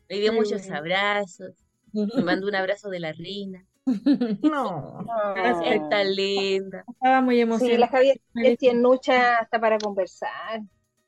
Me 0.09 0.17
dio 0.19 0.33
muchos 0.33 0.69
abrazos, 0.71 1.51
me 1.91 2.23
mandó 2.23 2.47
un 2.47 2.55
abrazo 2.55 2.89
de 2.89 2.99
la 2.99 3.13
reina. 3.13 3.65
No. 4.41 4.99
Es 5.35 5.89
tan 5.89 6.15
linda. 6.15 6.83
Estaba 6.87 7.21
muy 7.21 7.35
Sí, 7.35 7.41
la 7.41 7.43
emocionada. 7.43 7.87
Javier 7.87 8.21
Feliz. 8.33 8.53
es 8.53 8.59
tiernucha 8.59 9.37
hasta 9.39 9.59
para 9.59 9.77
conversar, 9.77 10.61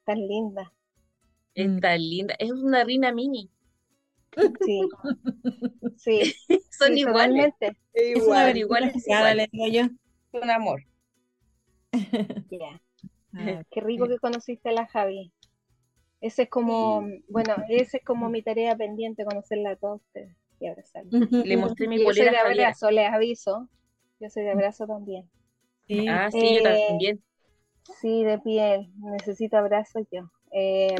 tan 0.05 0.17
linda. 0.27 0.71
Es 1.55 1.67
Mm. 1.67 1.79
tan 1.79 1.99
linda. 1.99 2.35
Es 2.37 2.51
una 2.51 2.83
reina 2.83 3.11
mini. 3.11 3.49
Sí, 4.65 4.95
sí, 5.95 6.35
Son 6.69 6.97
sí, 6.97 6.97
iguales. 6.97 7.49
Es 7.93 8.27
una 8.27 8.43
Igual. 8.43 8.45
versión 8.45 8.67
igual 9.51 9.71
yo. 9.71 9.83
Un 10.41 10.49
amor. 10.51 10.81
Ya. 12.49 12.81
Ah, 13.35 13.63
Qué 13.71 13.81
rico 13.81 14.07
que 14.07 14.19
conociste 14.19 14.69
a 14.69 14.73
la 14.73 14.87
Javi. 14.87 15.33
Ese 16.21 16.43
es 16.43 16.49
como, 16.49 17.01
bueno, 17.29 17.55
ese 17.69 17.97
es 17.99 18.03
como 18.05 18.29
mi 18.29 18.43
tarea 18.43 18.75
pendiente, 18.77 19.25
conocerla 19.25 19.71
a 19.71 19.75
todos 19.77 20.01
ustedes 20.01 20.35
y 20.59 20.67
abrazarla. 20.67 21.13
Le 21.43 21.57
mostré 21.57 21.87
mi 21.87 21.97
Y 21.97 22.05
yo 22.05 22.13
soy 22.13 22.29
de 22.29 22.37
abrazo, 22.37 22.91
les 22.91 23.11
aviso. 23.11 23.69
Yo 24.19 24.29
soy 24.29 24.43
de 24.43 24.51
abrazo 24.51 24.87
también. 24.87 25.29
Sí. 25.87 26.05
Ah, 26.09 26.31
sí, 26.31 26.53
yo 26.55 26.61
Eh, 26.61 26.61
también. 26.61 27.23
Sí, 28.01 28.23
de 28.23 28.39
piel, 28.39 28.91
necesito 28.97 29.57
abrazos 29.57 30.03
yo. 30.11 30.29
Eh, 30.51 30.95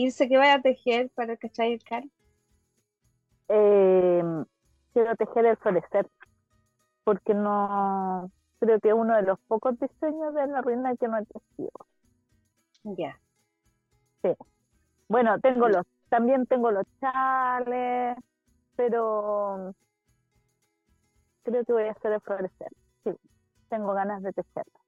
Irse, 0.00 0.28
que 0.28 0.36
vaya 0.36 0.54
a 0.54 0.62
tejer 0.62 1.10
para 1.10 1.32
el 1.32 1.38
cachai 1.40 1.72
el 1.72 1.82
cal? 1.82 2.08
Eh, 3.48 4.22
quiero 4.92 5.16
tejer 5.16 5.46
el 5.46 5.56
florecer, 5.56 6.08
porque 7.02 7.34
no 7.34 8.30
creo 8.60 8.78
que 8.78 8.90
es 8.90 8.94
uno 8.94 9.16
de 9.16 9.22
los 9.22 9.40
pocos 9.48 9.76
diseños 9.80 10.34
de 10.34 10.46
la 10.46 10.62
reina 10.62 10.94
que 10.94 11.08
no 11.08 11.18
he 11.18 11.26
tejido. 11.26 11.70
Ya. 12.84 13.18
Bueno, 15.08 15.40
tengo 15.40 15.68
los, 15.68 15.84
también 16.08 16.46
tengo 16.46 16.70
los 16.70 16.86
chales, 17.00 18.16
pero 18.76 19.74
creo 21.42 21.64
que 21.64 21.72
voy 21.72 21.84
a 21.88 21.90
hacer 21.90 22.12
el 22.12 22.20
florecer. 22.20 22.68
Sí, 23.02 23.10
tengo 23.68 23.94
ganas 23.94 24.22
de 24.22 24.32
tejerlo. 24.32 24.78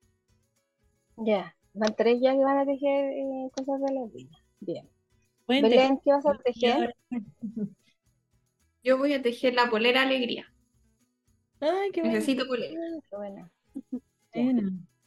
Ya. 1.16 1.52
Van 1.74 1.96
tres 1.96 2.20
ya 2.20 2.32
que 2.32 2.44
van 2.44 2.58
a 2.58 2.64
tejer 2.64 3.12
eh, 3.12 3.50
cosas 3.56 3.80
de 3.80 3.92
la 3.92 4.06
vida. 4.06 4.36
Bien. 4.60 4.88
Pueden 5.50 5.64
Belén, 5.64 5.98
¿qué 6.04 6.12
vas 6.12 6.24
a 6.26 6.38
tejer 6.38 6.94
Yo 8.84 8.98
voy 8.98 9.12
a 9.14 9.20
tejer 9.20 9.54
la 9.54 9.68
polera 9.68 10.02
alegría. 10.02 10.46
Ay, 11.60 11.90
qué. 11.90 12.02
Necesito 12.02 12.46
polera. 12.46 12.80
Qué 13.10 13.16
buena, 13.16 13.50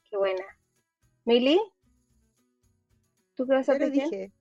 qué 0.10 0.18
buena. 0.18 0.44
Mili, 1.24 1.58
¿tú 3.36 3.48
qué 3.48 3.54
vas 3.54 3.70
a 3.70 3.78
tejer? 3.78 3.92
dije. 3.92 4.32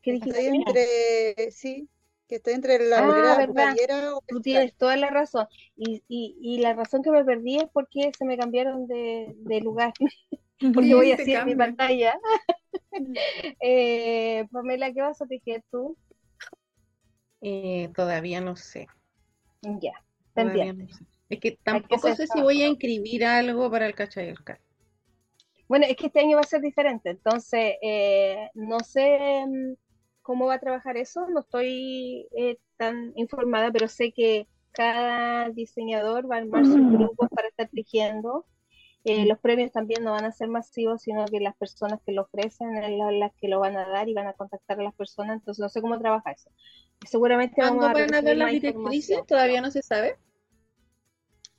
¿Qué 0.00 0.12
Estoy 0.12 0.30
dijiste? 0.44 0.72
entre, 0.72 1.50
sí, 1.50 1.88
que 2.26 2.36
estoy 2.36 2.54
entre 2.54 2.78
la 2.88 3.00
Ah, 3.00 3.36
verdad. 3.36 3.76
O 4.14 4.22
Tú 4.26 4.40
tienes 4.40 4.74
toda 4.76 4.96
la 4.96 5.10
razón. 5.10 5.46
Y, 5.76 6.02
y, 6.08 6.38
y 6.40 6.58
la 6.60 6.72
razón 6.72 7.02
que 7.02 7.10
me 7.10 7.22
perdí 7.22 7.58
es 7.58 7.66
porque 7.70 8.12
se 8.16 8.24
me 8.24 8.38
cambiaron 8.38 8.86
de, 8.86 9.34
de 9.36 9.60
lugar. 9.60 9.92
Porque 10.60 10.88
Sí, 10.88 10.94
voy 10.94 11.12
así 11.12 11.34
en 11.34 11.46
mi 11.46 11.54
pantalla. 11.54 12.18
Eh, 13.60 14.46
Pamela, 14.50 14.92
¿qué 14.92 15.00
vas 15.02 15.20
a 15.22 15.26
tejer 15.26 15.62
tú? 15.70 15.96
Eh, 17.40 17.90
todavía 17.94 18.40
no 18.40 18.56
sé. 18.56 18.88
Ya, 19.62 19.92
Todavía 20.34 20.72
pendiente. 20.72 20.82
no 20.92 20.98
sé. 20.98 21.04
Es 21.28 21.40
que 21.40 21.58
tampoco 21.62 22.08
hacer 22.08 22.26
sé 22.26 22.32
si 22.32 22.40
voy 22.40 22.62
a 22.62 22.68
inscribir 22.68 23.24
algo 23.24 23.70
para 23.70 23.86
el 23.86 23.94
Cacha 23.94 24.22
y 24.22 24.28
el 24.28 24.42
Cal. 24.42 24.58
Bueno, 25.68 25.86
es 25.86 25.96
que 25.96 26.06
este 26.06 26.20
año 26.20 26.36
va 26.36 26.40
a 26.40 26.44
ser 26.46 26.62
diferente, 26.62 27.10
entonces 27.10 27.74
eh, 27.82 28.48
no 28.54 28.80
sé 28.80 29.44
mm, 29.46 29.74
cómo 30.22 30.46
va 30.46 30.54
a 30.54 30.60
trabajar 30.60 30.96
eso, 30.96 31.28
no 31.28 31.40
estoy 31.40 32.26
eh, 32.36 32.58
tan 32.78 33.12
informada, 33.16 33.70
pero 33.70 33.86
sé 33.86 34.12
que 34.12 34.48
cada 34.72 35.50
diseñador 35.50 36.30
va 36.30 36.36
a 36.36 36.38
armar 36.38 36.64
sus 36.64 36.76
grupos 36.76 37.28
para 37.30 37.48
estar 37.48 37.68
tejiendo. 37.68 38.46
Eh, 39.08 39.24
los 39.26 39.38
premios 39.38 39.72
también 39.72 40.04
no 40.04 40.12
van 40.12 40.26
a 40.26 40.32
ser 40.32 40.48
masivos, 40.48 41.00
sino 41.02 41.24
que 41.26 41.40
las 41.40 41.56
personas 41.56 42.00
que 42.04 42.12
lo 42.12 42.22
ofrecen 42.22 42.74
la- 42.98 43.10
las 43.10 43.32
que 43.36 43.48
lo 43.48 43.58
van 43.58 43.76
a 43.78 43.88
dar 43.88 44.06
y 44.08 44.12
van 44.14 44.26
a 44.26 44.34
contactar 44.34 44.78
a 44.80 44.82
las 44.82 44.94
personas, 44.94 45.36
entonces 45.38 45.62
no 45.62 45.68
sé 45.70 45.80
cómo 45.80 45.98
trabaja 45.98 46.32
eso. 46.32 46.50
Seguramente 47.06 47.62
vamos 47.62 47.78
¿Cuándo 47.78 47.98
a 47.98 48.02
van 48.02 48.14
a 48.14 48.22
dar 48.22 48.36
las 48.36 48.50
directrices? 48.52 49.26
Todavía 49.26 49.62
no 49.62 49.70
se 49.70 49.80
sabe. 49.82 50.16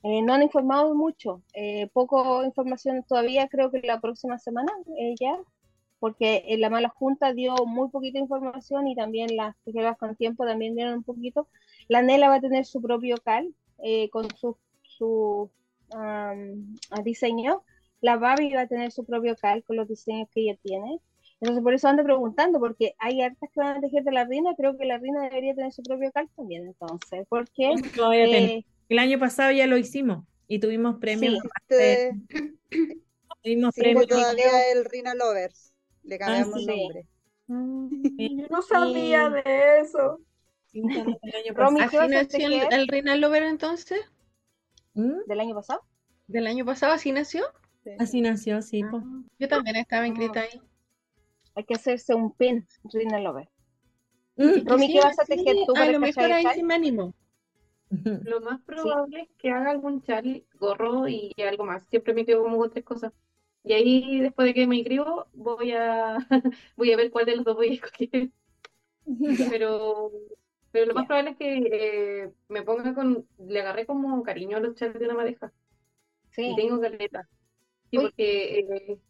Eh, 0.02 0.22
no 0.22 0.32
han 0.32 0.42
informado 0.42 0.94
mucho, 0.94 1.42
eh, 1.52 1.88
poco 1.92 2.44
información 2.44 3.04
todavía, 3.06 3.48
creo 3.48 3.70
que 3.70 3.80
la 3.82 4.00
próxima 4.00 4.38
semana 4.38 4.72
eh, 4.98 5.14
ya, 5.20 5.36
porque 5.98 6.44
en 6.46 6.60
la 6.62 6.70
mala 6.70 6.88
junta 6.88 7.34
dio 7.34 7.54
muy 7.66 7.90
poquita 7.90 8.18
información 8.18 8.88
y 8.88 8.94
también 8.96 9.36
las 9.36 9.54
tejedoras 9.64 9.98
con 9.98 10.16
tiempo 10.16 10.46
también 10.46 10.74
dieron 10.74 10.94
un 10.94 11.02
poquito. 11.04 11.48
La 11.88 12.00
Nela 12.00 12.28
va 12.30 12.36
a 12.36 12.40
tener 12.40 12.64
su 12.64 12.80
propio 12.80 13.16
cal 13.18 13.54
eh, 13.82 14.08
con 14.08 14.26
su, 14.36 14.56
su 14.82 15.50
diseño. 17.04 17.62
La 18.00 18.16
Babi 18.16 18.52
va 18.54 18.62
a 18.62 18.66
tener 18.66 18.92
su 18.92 19.04
propio 19.04 19.36
cal 19.36 19.62
con 19.64 19.76
los 19.76 19.88
diseños 19.88 20.28
que 20.32 20.42
ella 20.42 20.58
tiene. 20.62 21.00
Entonces 21.40 21.62
por 21.62 21.74
eso 21.74 21.88
ando 21.88 22.04
preguntando, 22.04 22.60
porque 22.60 22.94
hay 22.98 23.22
hartas 23.22 23.50
que 23.52 23.60
van 23.60 23.78
a 23.78 23.80
tejer 23.80 24.04
de 24.04 24.12
la 24.12 24.24
Rina, 24.26 24.54
creo 24.56 24.76
que 24.76 24.84
la 24.86 24.98
Rina 24.98 25.22
debería 25.24 25.54
tener 25.54 25.72
su 25.72 25.82
propio 25.84 26.12
cal 26.12 26.28
también, 26.36 26.66
entonces, 26.66 27.26
porque 27.28 27.80
tener. 28.30 28.50
eh, 28.50 28.66
El 28.88 28.98
año 28.98 29.18
pasado 29.18 29.52
ya 29.52 29.66
lo 29.66 29.76
hicimos 29.78 30.24
y 30.48 30.58
tuvimos 30.60 30.98
premios. 30.98 31.38
Sí. 31.68 31.78
Este, 31.78 32.16
Tuvimos 33.42 33.74
sigo 33.74 34.04
premios. 34.04 34.06
todavía 34.06 34.70
el 34.72 34.84
Rina 34.84 35.14
Lovers. 35.14 35.72
Le 36.02 36.18
cambiamos 36.18 36.64
sí. 36.64 36.66
nombre. 36.66 37.06
Mm, 37.48 37.88
Yo 38.36 38.46
no 38.50 38.62
sabía 38.62 39.28
de 39.30 39.80
eso. 39.80 40.20
Sí, 40.66 40.80
el 41.22 41.34
año 41.34 41.54
Romy, 41.54 41.80
pasado. 41.80 41.88
¿qué 41.88 41.96
vas 41.98 42.12
¿Así 42.12 42.14
a 42.14 42.18
nació 42.22 42.48
el, 42.70 42.88
Reina 42.88 43.16
Lover 43.16 43.42
entonces? 43.44 44.00
¿Mm? 45.00 45.26
del 45.26 45.40
año 45.40 45.54
pasado? 45.54 45.82
¿Del 46.26 46.46
año 46.46 46.64
pasado 46.64 46.92
así 46.92 47.12
nació? 47.12 47.44
Así 47.98 48.20
nació, 48.20 48.60
sí. 48.62 48.82
po. 48.84 49.02
Yo 49.38 49.48
también 49.48 49.76
estaba 49.76 50.06
inscrita 50.06 50.40
ahí. 50.40 50.60
Hay 51.54 51.64
que 51.64 51.74
hacerse 51.74 52.14
un 52.14 52.32
pin, 52.32 52.66
Rina 52.92 53.18
Lover. 53.18 53.48
Mm. 54.36 54.66
Romy, 54.66 54.86
Sí, 54.86 54.92
¿qué 54.92 55.00
vas 55.00 55.18
a 55.18 55.24
sí, 55.24 55.36
tejer 55.36 55.56
tú 55.66 55.72
A 55.72 55.80
para 55.80 55.92
lo 55.92 56.00
mejor 56.00 56.32
ahí 56.32 56.44
sí 56.54 56.62
me 56.62 56.74
animo. 56.74 57.14
Lo 58.24 58.40
más 58.40 58.60
probable 58.62 59.22
es 59.22 59.28
que 59.36 59.50
haga 59.50 59.72
algún 59.72 60.00
chal, 60.02 60.44
gorro 60.60 61.08
y 61.08 61.34
algo 61.38 61.64
más. 61.64 61.82
Siempre 61.88 62.14
me 62.14 62.24
quedo 62.24 62.44
como 62.44 62.58
con 62.58 62.70
tres 62.70 62.84
cosas. 62.84 63.12
Y 63.64 63.72
ahí, 63.72 64.20
después 64.20 64.46
de 64.46 64.54
que 64.54 64.66
me 64.66 64.76
inscribo, 64.76 65.26
voy 65.32 65.72
a, 65.72 66.18
voy 66.76 66.92
a 66.92 66.96
ver 66.96 67.10
cuál 67.10 67.26
de 67.26 67.36
los 67.36 67.44
dos 67.44 67.56
voy 67.56 67.70
a 67.70 67.72
escoger. 67.74 68.30
Pero, 69.50 70.12
pero 70.72 70.86
lo 70.86 70.94
más 70.94 71.06
probable 71.06 71.30
es 71.32 71.36
que 71.38 71.58
eh, 72.24 72.32
me 72.48 72.62
ponga 72.62 72.94
con, 72.94 73.26
le 73.38 73.60
agarré 73.60 73.86
como 73.86 74.22
cariño 74.22 74.56
a 74.58 74.60
los 74.60 74.74
chales 74.76 74.98
de 75.00 75.06
la 75.06 75.14
madeja. 75.14 75.52
Sí, 76.30 76.42
Y 76.44 76.54
tengo 76.54 76.80
caleta. 76.80 77.28
Sí, 77.90 77.98
Uy. 77.98 78.00
porque 78.00 78.60
eh, 78.60 79.00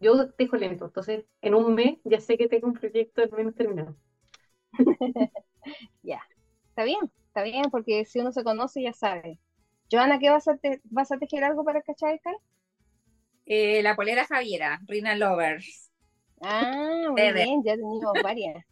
yo 0.00 0.30
tejo 0.34 0.56
lento. 0.56 0.86
Entonces, 0.86 1.26
en 1.42 1.54
un 1.54 1.74
mes 1.74 1.98
ya 2.04 2.20
sé 2.20 2.38
que 2.38 2.48
tengo 2.48 2.68
un 2.68 2.74
proyecto 2.74 3.22
al 3.22 3.32
menos 3.32 3.54
terminado. 3.54 3.96
ya. 6.02 6.20
Está 6.70 6.84
bien, 6.84 6.98
está 7.28 7.42
bien, 7.42 7.70
porque 7.70 8.04
si 8.04 8.20
uno 8.20 8.32
se 8.32 8.44
conoce 8.44 8.82
ya 8.82 8.92
sabe. 8.92 9.40
Joana, 9.90 10.18
¿qué 10.18 10.30
vas 10.30 10.48
a, 10.48 10.56
te- 10.56 10.80
vas 10.84 11.12
a 11.12 11.18
tejer 11.18 11.44
algo 11.44 11.64
para 11.64 11.78
el 11.80 11.84
Cachai 11.84 12.18
Cal? 12.20 12.36
Eh, 13.46 13.82
la 13.82 13.96
polera 13.96 14.24
Javiera, 14.26 14.80
Rina 14.86 15.14
Lovers. 15.16 15.90
Ah, 16.40 17.08
muy 17.10 17.30
bien, 17.32 17.62
ya 17.64 17.74
tenemos 17.76 18.20
varias. 18.20 18.64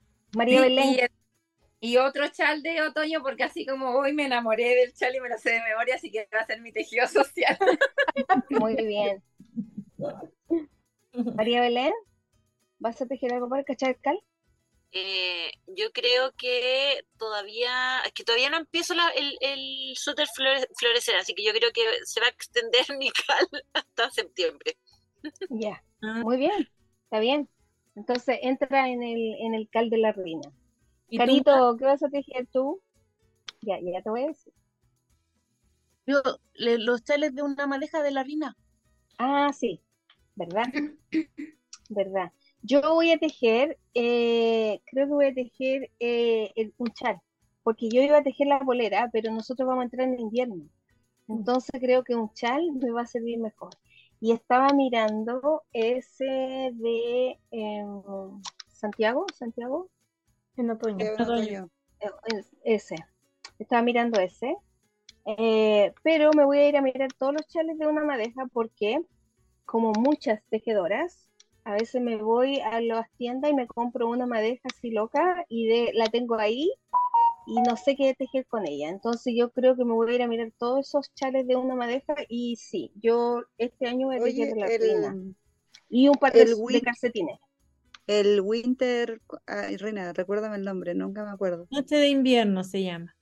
María 0.32 0.60
Sí, 0.60 0.62
Belén, 0.62 1.00
y, 1.80 1.96
otro 1.98 2.26
chal 2.28 2.62
de 2.62 2.80
otoño, 2.82 3.22
porque 3.22 3.44
así 3.44 3.66
como 3.66 3.90
hoy 3.90 4.12
me 4.12 4.26
enamoré 4.26 4.74
del 4.74 4.92
chal 4.94 5.14
y 5.14 5.20
me 5.20 5.28
lo 5.28 5.38
sé 5.38 5.50
de 5.50 5.62
memoria, 5.62 5.94
así 5.96 6.10
que 6.10 6.28
va 6.34 6.40
a 6.40 6.46
ser 6.46 6.60
mi 6.60 6.72
tejido 6.72 7.06
social. 7.08 7.58
muy 8.50 8.74
bien. 8.76 9.22
María 11.34 11.60
Belén, 11.60 11.92
¿vas 12.78 13.00
a 13.00 13.06
tejer 13.06 13.32
algo 13.34 13.48
para 13.48 13.60
el 13.60 13.66
Cachai 13.66 13.94
Cal? 13.96 14.18
Eh, 14.92 15.50
yo 15.66 15.90
creo 15.92 16.32
que 16.38 17.04
todavía, 17.18 18.00
es 18.06 18.12
que 18.12 18.24
todavía 18.24 18.48
no 18.50 18.56
empiezo 18.58 18.94
la- 18.94 19.10
el, 19.10 19.36
el 19.40 19.94
suéter 19.96 20.26
flore- 20.28 20.68
florecer, 20.78 21.16
así 21.16 21.34
que 21.34 21.44
yo 21.44 21.52
creo 21.52 21.70
que 21.72 21.82
se 22.04 22.20
va 22.20 22.26
a 22.26 22.30
extender 22.30 22.84
mi 22.98 23.10
cal 23.10 23.46
hasta 23.72 24.10
septiembre. 24.10 24.76
Ya, 25.50 25.82
Ah. 26.02 26.20
muy 26.22 26.36
bien, 26.36 26.68
está 27.04 27.20
bien. 27.20 27.48
Entonces 27.94 28.38
entra 28.42 28.88
en 28.90 29.02
el, 29.02 29.34
en 29.40 29.54
el 29.54 29.68
Cal 29.70 29.88
de 29.88 29.96
la 29.96 30.12
Reina. 30.12 30.52
¿Y 31.08 31.20
tú, 31.22 31.44
Carito, 31.44 31.76
¿qué 31.78 31.84
vas 31.84 32.02
a 32.04 32.08
tejer 32.08 32.46
tú? 32.52 32.80
Ya, 33.62 33.78
ya 33.80 34.02
te 34.02 34.10
voy 34.10 34.24
a 34.24 34.28
decir. 34.28 34.52
Yo, 36.04 36.20
le- 36.54 36.78
los 36.78 37.04
chales 37.04 37.32
de 37.36 37.42
una 37.42 37.68
madeja 37.68 38.02
de 38.02 38.10
la 38.10 38.24
rina. 38.24 38.56
Ah, 39.18 39.52
sí, 39.52 39.82
¿verdad? 40.36 40.72
¿Verdad? 41.88 42.32
Yo 42.62 42.80
voy 42.94 43.12
a 43.12 43.18
tejer, 43.18 43.78
eh, 43.94 44.80
creo 44.86 45.06
que 45.06 45.12
voy 45.12 45.26
a 45.26 45.34
tejer 45.34 45.90
eh, 46.00 46.50
el, 46.56 46.74
un 46.78 46.88
chal, 46.92 47.20
porque 47.62 47.88
yo 47.90 48.02
iba 48.02 48.18
a 48.18 48.22
tejer 48.24 48.48
la 48.48 48.58
polera, 48.60 49.08
pero 49.12 49.32
nosotros 49.32 49.68
vamos 49.68 49.82
a 49.82 49.84
entrar 49.84 50.08
en 50.08 50.20
invierno. 50.20 50.68
Entonces 51.28 51.80
creo 51.80 52.04
que 52.04 52.16
un 52.16 52.32
chal 52.34 52.62
me 52.74 52.90
va 52.92 53.02
a 53.02 53.06
servir 53.06 53.38
mejor. 53.38 53.70
Y 54.20 54.32
estaba 54.32 54.72
mirando 54.74 55.64
ese 55.72 56.24
de 56.74 57.38
em, 57.50 58.02
Santiago, 58.68 59.26
Santiago, 59.34 59.90
En 60.56 60.70
otoño. 60.70 61.68
Es- 62.24 62.52
ese. 62.64 62.96
Estaba 63.58 63.82
mirando 63.82 64.20
ese. 64.20 64.56
Eh, 65.24 65.92
pero 66.02 66.30
me 66.34 66.44
voy 66.44 66.58
a 66.58 66.68
ir 66.68 66.76
a 66.76 66.82
mirar 66.82 67.12
todos 67.18 67.34
los 67.34 67.46
chales 67.48 67.78
de 67.78 67.86
una 67.86 68.04
madeja 68.04 68.46
porque, 68.52 69.00
como 69.64 69.92
muchas 69.92 70.40
tejedoras, 70.50 71.30
a 71.64 71.72
veces 71.72 72.00
me 72.00 72.16
voy 72.16 72.60
a 72.60 72.80
las 72.80 73.10
tiendas 73.16 73.50
y 73.50 73.54
me 73.54 73.66
compro 73.66 74.08
una 74.08 74.26
madeja 74.26 74.68
así 74.72 74.90
loca 74.92 75.44
y 75.48 75.66
de, 75.66 75.90
la 75.94 76.08
tengo 76.08 76.36
ahí 76.36 76.70
y 77.46 77.60
no 77.62 77.76
sé 77.76 77.96
qué 77.96 78.14
tejer 78.14 78.46
con 78.46 78.66
ella. 78.68 78.88
Entonces 78.88 79.34
yo 79.36 79.50
creo 79.50 79.76
que 79.76 79.84
me 79.84 79.92
voy 79.92 80.12
a 80.12 80.14
ir 80.14 80.22
a 80.22 80.28
mirar 80.28 80.52
todos 80.58 80.86
esos 80.86 81.12
chales 81.14 81.46
de 81.46 81.56
una 81.56 81.74
madeja 81.74 82.14
y 82.28 82.54
sí, 82.54 82.92
yo 82.94 83.42
este 83.58 83.88
año 83.88 84.06
voy 84.06 84.16
a 84.16 84.22
tejer 84.22 84.52
Oye, 84.52 84.60
la 84.60 84.66
el, 84.66 85.34
Y 85.88 86.08
un 86.08 86.14
par 86.14 86.32
de, 86.32 86.42
el 86.42 86.54
de 86.54 86.82
calcetines. 86.82 87.40
El 88.06 88.40
Winter. 88.40 89.20
Ay, 89.46 89.76
Reina, 89.76 90.12
recuérdame 90.12 90.56
el 90.56 90.64
nombre, 90.64 90.94
nunca 90.94 91.24
me 91.24 91.30
acuerdo. 91.30 91.68
Noche 91.70 91.96
de 91.96 92.08
invierno 92.08 92.64
se 92.64 92.82
llama. 92.82 93.16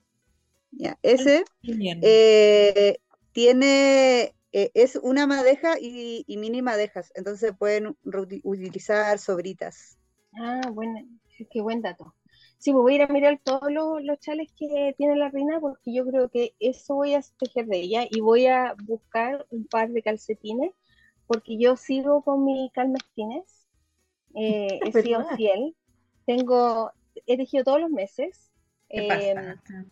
Ya, 0.72 0.98
ese 1.02 1.44
Invierno. 1.62 2.02
eh, 2.02 2.98
tiene. 3.32 4.34
eh, 4.52 4.70
es 4.74 4.96
una 5.02 5.26
madeja 5.26 5.76
y, 5.80 6.24
y 6.26 6.36
mini 6.38 6.62
madejas, 6.62 7.12
entonces 7.16 7.54
pueden 7.58 7.96
utilizar 8.44 9.18
sobritas. 9.18 9.98
Ah, 10.36 10.60
bueno, 10.72 10.98
qué 11.50 11.60
buen 11.62 11.80
dato. 11.82 12.14
Sí, 12.58 12.72
pues 12.72 12.82
voy 12.82 12.94
a 12.94 12.96
ir 12.96 13.02
a 13.02 13.08
mirar 13.08 13.40
todos 13.44 13.70
los, 13.72 14.02
los 14.02 14.18
chales 14.20 14.48
que 14.56 14.94
tiene 14.96 15.16
la 15.16 15.28
reina 15.30 15.60
porque 15.60 15.92
yo 15.94 16.04
creo 16.06 16.28
que 16.30 16.54
eso 16.60 16.94
voy 16.94 17.14
a 17.14 17.20
tejer 17.38 17.66
de 17.66 17.78
ella 17.80 18.04
y 18.10 18.20
voy 18.20 18.46
a 18.46 18.74
buscar 18.86 19.46
un 19.50 19.66
par 19.66 19.90
de 19.90 20.02
calcetines 20.02 20.72
porque 21.26 21.58
yo 21.58 21.76
sigo 21.76 22.22
con 22.22 22.44
mi 22.44 22.70
calmestines, 22.74 23.63
eh, 24.34 24.80
he 24.84 24.92
sido 24.92 25.20
¿Verdad? 25.20 25.36
fiel, 25.36 25.76
tengo, 26.26 26.90
he 27.26 27.36
tejido 27.36 27.64
todos 27.64 27.80
los 27.80 27.90
meses. 27.90 28.52
¿Qué 28.88 29.06
em, 29.06 29.36
pasa? 29.36 29.86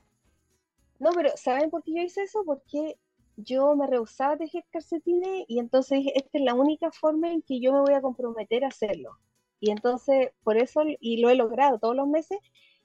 no, 0.99 1.11
pero 1.13 1.31
¿saben 1.37 1.71
por 1.71 1.83
qué 1.83 1.93
yo 1.95 2.03
hice 2.03 2.23
eso? 2.23 2.43
Porque 2.45 2.97
yo 3.37 3.75
me 3.75 3.87
rehusaba 3.87 4.35
a 4.35 4.39
tejer 4.39 4.65
calcetines 4.71 5.45
y 5.49 5.59
entonces 5.59 5.99
dije, 5.99 6.13
esta 6.17 6.39
es 6.39 6.45
la 6.45 6.55
única 6.55 6.91
forma 6.91 7.33
en 7.33 7.43
que 7.43 7.61
yo 7.61 7.73
me 7.73 7.81
voy 7.81 7.95
a 7.95 8.03
comprometer 8.03 8.65
a 8.65 8.69
hacerlo. 8.69 9.19
Y 9.61 9.71
entonces, 9.71 10.31
por 10.43 10.57
eso, 10.57 10.83
y 10.99 11.19
lo 11.19 11.31
he 11.31 11.37
logrado 11.37 11.79
todos 11.79 11.95
los 11.95 12.09
meses, 12.09 12.39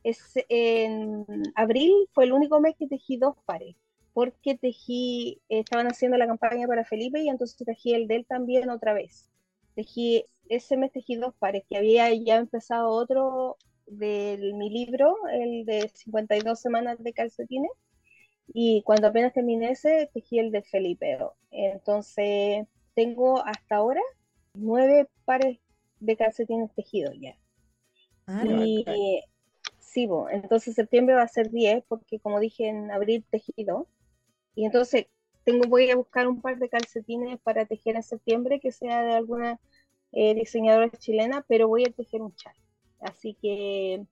es, 0.03 0.33
en 0.49 1.25
abril 1.55 1.91
fue 2.13 2.25
el 2.25 2.33
único 2.33 2.59
mes 2.59 2.75
que 2.77 2.87
tejí 2.87 3.17
dos 3.17 3.35
pares, 3.45 3.75
porque 4.13 4.55
tejí, 4.55 5.41
eh, 5.49 5.59
estaban 5.59 5.87
haciendo 5.87 6.17
la 6.17 6.27
campaña 6.27 6.67
para 6.67 6.85
Felipe 6.85 7.21
y 7.21 7.29
entonces 7.29 7.57
tejí 7.65 7.93
el 7.93 8.07
de 8.07 8.17
él 8.17 8.25
también 8.27 8.69
otra 8.69 8.93
vez. 8.93 9.29
Tejí, 9.77 10.25
ese 10.49 10.77
mes 10.77 10.91
tejí 10.93 11.15
dos 11.17 11.35
pares, 11.39 11.63
que 11.69 11.77
había 11.77 12.13
ya 12.15 12.37
empezado 12.37 12.89
otro 12.91 13.57
de 13.87 14.51
mi 14.55 14.69
libro, 14.71 15.15
el 15.31 15.65
de 15.65 15.89
52 15.95 16.59
semanas 16.61 16.97
de 16.99 17.13
calcetines, 17.13 17.71
y 18.53 18.83
cuando 18.83 19.07
apenas 19.07 19.33
terminé 19.33 19.71
ese, 19.71 20.09
tejí 20.13 20.39
el 20.39 20.51
de 20.51 20.63
Felipe. 20.63 21.17
Entonces, 21.51 22.67
tengo 22.95 23.45
hasta 23.45 23.77
ahora 23.77 24.01
nueve 24.53 25.07
pares 25.25 25.59
de 25.99 26.17
calcetines 26.17 26.73
tejidos 26.75 27.15
ya. 27.21 27.37
Ah, 28.27 28.41
Y 28.41 29.23
sí, 29.79 30.07
bo, 30.07 30.29
entonces 30.29 30.75
septiembre 30.75 31.15
va 31.15 31.23
a 31.23 31.27
ser 31.27 31.49
10, 31.51 31.83
porque 31.87 32.19
como 32.19 32.39
dije 32.39 32.67
en 32.69 32.91
abril 32.91 33.25
tejido. 33.29 33.87
Y 34.55 34.65
entonces 34.65 35.07
tengo, 35.47 35.67
voy 35.69 35.89
a 35.91 35.95
buscar 35.95 36.27
un 36.27 36.41
par 36.41 36.57
de 36.59 36.69
calcetines 36.69 37.39
para 37.41 37.65
tejer 37.65 37.95
en 37.97 38.03
septiembre, 38.03 38.59
que 38.59 38.71
sea 38.73 39.03
de 39.03 39.13
alguna 39.15 39.59
eh, 40.13 40.35
diseñadora 40.35 40.89
chilena, 40.91 41.45
pero 41.47 41.67
voy 41.69 41.85
a 41.85 41.91
tejer 41.91 42.21
un 42.21 42.35
chal. 42.35 42.55
Así 43.01 43.35
que 43.41 44.05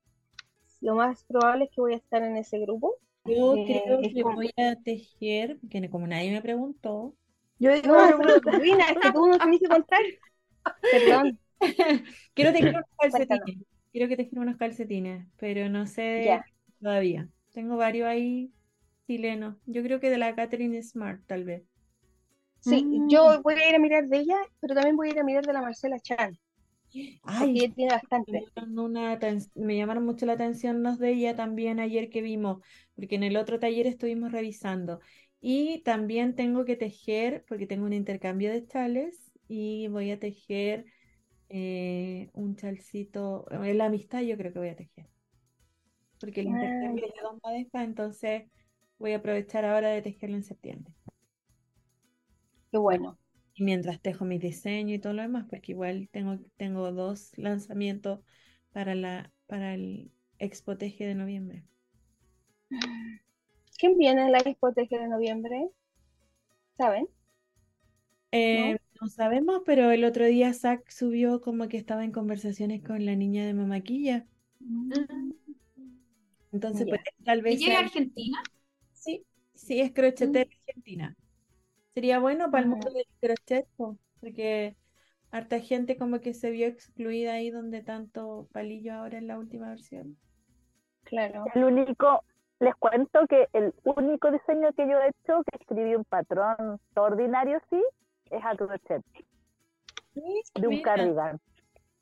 lo 0.82 0.96
más 0.96 1.24
probable 1.26 1.66
es 1.66 1.72
que 1.72 1.82
voy 1.82 1.94
a 1.94 1.98
estar 1.98 2.24
en 2.24 2.38
ese 2.38 2.60
grupo. 2.60 2.96
Yo 3.26 3.56
Eh, 3.58 3.84
creo 3.84 4.00
es 4.02 4.14
que 4.14 4.24
como- 4.24 4.36
voy 4.36 4.52
a 4.58 4.76
tejer, 4.84 5.60
que 5.70 5.90
como 5.90 6.08
nadie 6.08 6.32
me 6.32 6.42
preguntó, 6.42 7.16
Yo 7.60 7.74
digo, 7.74 7.88
no, 7.96 8.18
pero 8.18 8.40
Rina, 8.60 8.86
es 8.92 8.98
que 9.00 9.12
tú 9.12 9.26
no 9.28 9.38
tenés 9.40 9.60
que 9.62 9.68
contar. 9.68 10.02
Perdón. 10.90 11.40
quiero 12.34 12.52
tejer 12.54 12.70
unos 12.76 12.86
Cuéntanos. 13.10 13.50
calcetines, 13.50 13.68
quiero 13.92 14.08
que 14.08 14.18
tejer 14.18 14.40
unos 14.40 14.58
calcetines, 14.58 15.28
pero 15.38 15.70
no 15.70 15.88
sé 15.88 16.24
Ya. 16.24 16.46
todavía. 16.82 17.30
Tengo 17.52 17.78
varios 17.78 18.08
ahí 18.08 18.54
chilenos. 19.08 19.58
Yo 19.66 19.84
creo 19.84 20.00
que 20.00 20.10
de 20.10 20.18
la 20.18 20.36
Catherine 20.36 20.82
Smart, 20.84 21.24
tal 21.28 21.44
vez. 21.46 21.64
Sí, 22.60 22.86
Mm. 22.92 23.02
yo 23.08 23.42
voy 23.44 23.54
a 23.56 23.70
ir 23.70 23.76
a 23.76 23.80
mirar 23.80 24.08
de 24.08 24.18
ella, 24.20 24.36
pero 24.60 24.74
también 24.76 24.96
voy 24.98 25.08
a 25.10 25.12
ir 25.12 25.20
a 25.20 25.24
mirar 25.24 25.46
de 25.46 25.54
la 25.54 25.62
Marcela 25.62 26.00
Chan, 26.00 26.38
Ay, 27.24 27.52
ella 27.54 27.74
tiene 27.76 27.94
bastante. 27.94 28.42
me 28.56 28.66
llamaron 28.66 28.80
una 28.80 29.14
aten- 29.20 29.52
me 29.56 29.78
llamaron 29.78 30.06
mucho 30.06 30.26
la 30.26 30.34
atención 30.34 30.84
los 30.84 31.00
de 31.00 31.12
ella 31.14 31.36
también 31.36 31.80
ayer 31.80 32.10
que 32.10 32.22
vimos, 32.22 32.64
porque 32.96 33.16
en 33.16 33.24
el 33.24 33.38
otro 33.38 33.60
taller 33.60 33.88
estuvimos 33.88 34.32
revisando. 34.32 35.00
Y 35.42 35.82
también 35.84 36.36
tengo 36.36 36.66
que 36.66 36.76
tejer, 36.76 37.46
porque 37.48 37.68
tengo 37.68 37.86
un 37.86 37.94
intercambio 37.94 38.52
de 38.52 38.66
chales 38.68 39.32
y 39.48 39.88
voy 39.90 40.12
a 40.12 40.20
tejer 40.20 40.86
eh, 41.50 42.30
un 42.34 42.56
chalcito, 42.56 43.46
en 43.52 43.78
la 43.78 43.86
amistad 43.86 44.22
yo 44.24 44.38
creo 44.38 44.54
que 44.54 44.60
voy 44.60 44.70
a 44.70 44.76
tejer, 44.78 45.08
porque 46.20 46.42
el 46.42 46.48
Ah, 46.48 46.50
intercambio 46.50 47.06
es 47.08 47.14
de 47.14 47.22
dos 47.22 47.40
entonces 47.74 48.44
voy 48.98 49.14
a 49.14 49.18
aprovechar 49.18 49.66
ahora 49.66 49.90
de 49.90 50.02
tejerlo 50.02 50.36
en 50.36 50.44
septiembre. 50.44 50.94
Qué 52.72 52.78
bueno. 52.78 53.18
Y 53.54 53.64
mientras 53.64 54.02
tejo 54.02 54.26
mi 54.26 54.38
diseño 54.38 54.94
y 54.94 55.00
todo 55.00 55.14
lo 55.14 55.22
demás, 55.22 55.46
porque 55.50 55.72
igual 55.72 56.10
tengo, 56.12 56.38
tengo 56.58 56.92
dos 56.92 57.32
lanzamientos 57.38 58.20
para 58.74 58.96
la, 58.96 59.32
para 59.48 59.74
el 59.74 60.12
Expo 60.40 60.78
Teje 60.78 61.06
de 61.06 61.16
noviembre. 61.16 61.64
¿Quién 63.78 63.98
viene 63.98 64.24
en 64.24 64.32
la 64.32 64.40
Expo 64.40 64.74
Teje 64.74 65.00
de 65.00 65.08
noviembre? 65.08 65.70
¿Saben? 66.78 67.08
Eh, 68.32 68.78
no 69.00 69.08
sabemos, 69.08 69.62
pero 69.66 69.92
el 69.92 70.04
otro 70.04 70.26
día 70.26 70.54
Zach 70.54 70.82
subió 70.90 71.40
como 71.40 71.70
que 71.70 71.78
estaba 71.78 72.04
en 72.04 72.12
conversaciones 72.12 72.84
con 72.84 73.06
la 73.06 73.16
niña 73.16 73.46
de 73.46 73.54
Mamaquilla. 73.54 74.26
Entonces, 76.52 76.88
pues 76.88 77.02
tal 77.24 77.42
vez 77.42 77.56
¿Y 77.56 77.66
llega 77.66 77.78
a 77.78 77.82
Argentina? 77.84 78.42
Sí, 79.56 79.82
es 79.82 79.92
crochetera 79.94 80.50
argentina. 80.68 81.16
Sería 81.94 82.20
bueno 82.20 82.52
para 82.52 82.64
el 82.64 82.70
mundo 82.70 82.90
del 82.92 83.08
crochet, 83.22 83.68
po, 83.78 83.98
porque 84.20 84.76
harta 85.32 85.60
gente 85.60 85.98
como 85.98 86.20
que 86.20 86.34
se 86.34 86.52
vio 86.52 86.68
excluida 86.68 87.34
ahí 87.34 87.50
donde 87.50 87.82
tanto 87.82 88.48
palillo 88.52 88.94
ahora 88.94 89.18
en 89.18 89.28
la 89.28 89.40
última 89.40 89.70
versión. 89.70 90.18
Claro. 91.04 91.46
El 91.54 91.64
único, 91.64 92.24
les 92.60 92.76
cuento 92.76 93.26
que 93.28 93.48
el 93.54 93.74
único 93.84 94.32
diseño 94.32 94.74
que 94.74 94.88
yo 94.88 95.00
he 95.00 95.10
hecho, 95.10 95.44
que 95.44 95.58
escribí 95.60 95.96
un 95.96 96.04
patrón 96.06 96.80
ordinario, 96.96 97.62
sí, 97.70 97.82
es 98.30 98.44
a 98.44 98.56
crochet, 98.56 99.04
de 100.56 100.68
un 100.68 100.82
cardigan. 100.82 101.40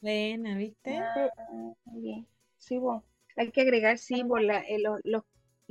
Buena, 0.01 0.55
¿viste? 0.57 0.97
Ah, 0.97 1.29
bien. 1.85 2.27
Sí. 2.57 2.79
Hay 3.35 3.51
que 3.51 3.61
agregar, 3.61 3.97
sí, 3.97 4.23
por 4.23 4.41
la, 4.41 4.59
eh, 4.59 4.79
los, 4.79 4.99
los, 5.03 5.23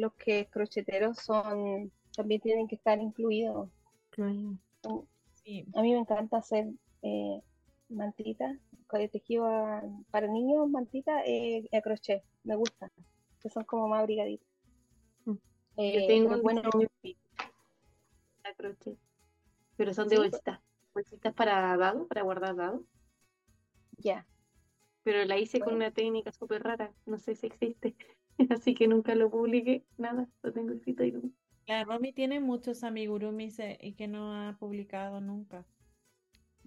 los 0.02 0.14
que 0.16 0.48
crocheteros 0.50 1.18
son, 1.18 1.92
también 2.16 2.40
tienen 2.42 2.68
que 2.68 2.76
estar 2.76 3.00
incluidos. 3.00 3.70
Claro. 4.10 4.58
Sí. 5.44 5.66
A 5.74 5.82
mí 5.82 5.92
me 5.92 5.98
encanta 6.00 6.38
hacer 6.38 6.66
eh, 7.02 7.40
mantitas, 7.88 8.56
tejido 9.12 9.46
a- 9.46 9.82
para 10.10 10.26
niños, 10.28 10.68
mantitas 10.70 11.22
eh, 11.26 11.68
a 11.72 11.80
crochet, 11.80 12.22
me 12.44 12.56
gusta, 12.56 12.90
que 13.40 13.48
son 13.50 13.64
como 13.64 13.88
más 13.88 14.00
abrigaditas. 14.00 14.48
Yo 15.90 16.00
Eh, 16.00 16.06
tengo 16.06 16.30
pero 16.30 16.36
un 16.36 16.42
bueno, 16.42 16.62
diseño 16.64 16.88
a 18.44 18.54
crochet, 18.54 18.98
pero 19.76 19.94
son 19.94 20.08
de 20.08 20.16
¿Sí? 20.16 20.22
bolsitas, 20.22 20.60
bolsitas 20.94 21.34
para 21.34 21.76
dados, 21.78 22.08
para 22.08 22.22
guardar 22.22 22.56
dados. 22.56 22.82
ya. 24.04 24.26
Pero 25.04 25.24
la 25.24 25.38
hice 25.38 25.60
con 25.60 25.74
una 25.74 25.92
técnica 25.92 26.32
súper 26.32 26.62
rara, 26.64 26.92
no 27.06 27.18
sé 27.18 27.34
si 27.36 27.46
existe, 27.46 27.96
así 28.50 28.74
que 28.74 28.88
nunca 28.88 29.14
lo 29.14 29.30
publiqué, 29.30 29.84
nada, 29.98 30.28
lo 30.42 30.52
tengo 30.52 30.72
escrito 30.72 31.02
ahí. 31.02 31.14
La 31.66 31.84
Romy 31.84 32.12
tiene 32.12 32.40
muchos 32.40 32.82
amigurumis 32.84 33.58
eh, 33.60 33.78
y 33.80 33.92
que 33.94 34.08
no 34.08 34.34
ha 34.34 34.56
publicado 34.58 35.20
nunca. 35.20 35.64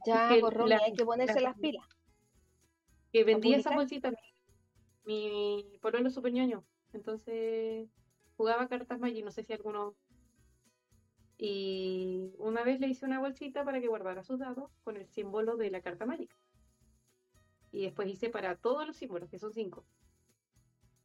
Ya, 0.06 0.30
que 0.30 0.42
pues, 0.42 0.54
Romy, 0.54 0.70
la- 0.70 0.82
hay 0.84 0.94
que 0.94 1.06
ponerse 1.06 1.42
la- 1.42 1.50
las 1.50 1.60
pilas. 1.60 1.86
Que 3.12 3.24
vendía 3.24 3.58
esas 3.58 3.74
publicar? 3.74 4.04
bolsitas, 4.04 4.14
mi, 5.06 5.66
mi 5.72 5.78
pololo 5.80 6.10
super 6.10 6.32
ñoño, 6.34 6.64
entonces 6.94 7.88
jugaba 8.38 8.68
cartas 8.68 9.00
Magic, 9.00 9.24
no 9.24 9.32
sé 9.32 9.44
si 9.44 9.54
alguno... 9.54 9.96
Y 11.38 12.32
una 12.38 12.64
vez 12.64 12.80
le 12.80 12.88
hice 12.88 13.06
una 13.06 13.20
bolsita 13.20 13.66
para 13.66 13.82
que 13.82 13.88
guardara 13.88 14.24
sus 14.24 14.40
dados 14.40 14.72
con 14.84 14.96
el 14.96 15.06
símbolo 15.08 15.58
de 15.58 15.70
la 15.70 15.82
carta 15.82 16.06
Magic. 16.06 16.34
Y 17.72 17.82
después 17.84 18.08
hice 18.08 18.30
para 18.30 18.56
todos 18.56 18.88
los 18.88 18.96
símbolos, 18.96 19.30
que 19.30 19.38
son 19.40 19.52
cinco. 19.52 19.86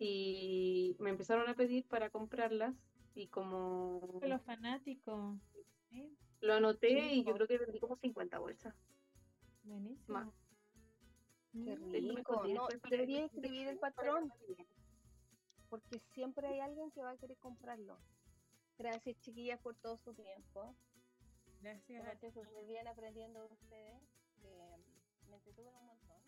Y 0.02 0.96
me 0.98 1.10
empezaron 1.10 1.46
a 1.50 1.54
pedir 1.54 1.86
para 1.86 2.08
comprarlas 2.08 2.74
y 3.14 3.26
como 3.28 4.18
Los 4.22 4.40
fanáticos. 4.42 5.38
Sí, 5.90 6.16
lo 6.40 6.54
anoté 6.54 6.88
Sí, 6.88 7.20
y 7.20 7.24
yo 7.24 7.34
creo 7.34 7.46
que 7.46 7.58
vendí 7.58 7.78
como 7.78 7.96
50 7.96 8.38
bolsas. 8.38 8.74
buenísimo. 9.62 10.18
Más. 10.18 10.32
Qué 11.52 11.76
rico. 11.76 12.46
No, 12.48 12.68
debería 12.88 13.18
que- 13.18 13.24
escribir 13.26 13.68
el 13.68 13.78
patrón, 13.78 14.32
porque 15.68 15.98
siempre 16.14 16.46
hay 16.46 16.60
alguien 16.60 16.90
que 16.92 17.02
va 17.02 17.10
a 17.10 17.16
querer 17.18 17.36
comprarlo. 17.36 17.98
Gracias, 18.78 19.20
chiquillas, 19.20 19.61
por 19.61 19.74
todo 19.74 19.98
su 19.98 20.14
tiempo. 20.14 20.74
Gracias 21.61 22.07
a 22.07 22.18
súper 22.32 22.64
bien 22.66 22.88
aprendiendo 22.88 23.40
de 23.46 23.53
ustedes. 23.53 24.01
que 24.40 25.28
me 25.28 25.36
entretuve 25.36 25.68
un 25.68 25.86
montón. 25.86 26.20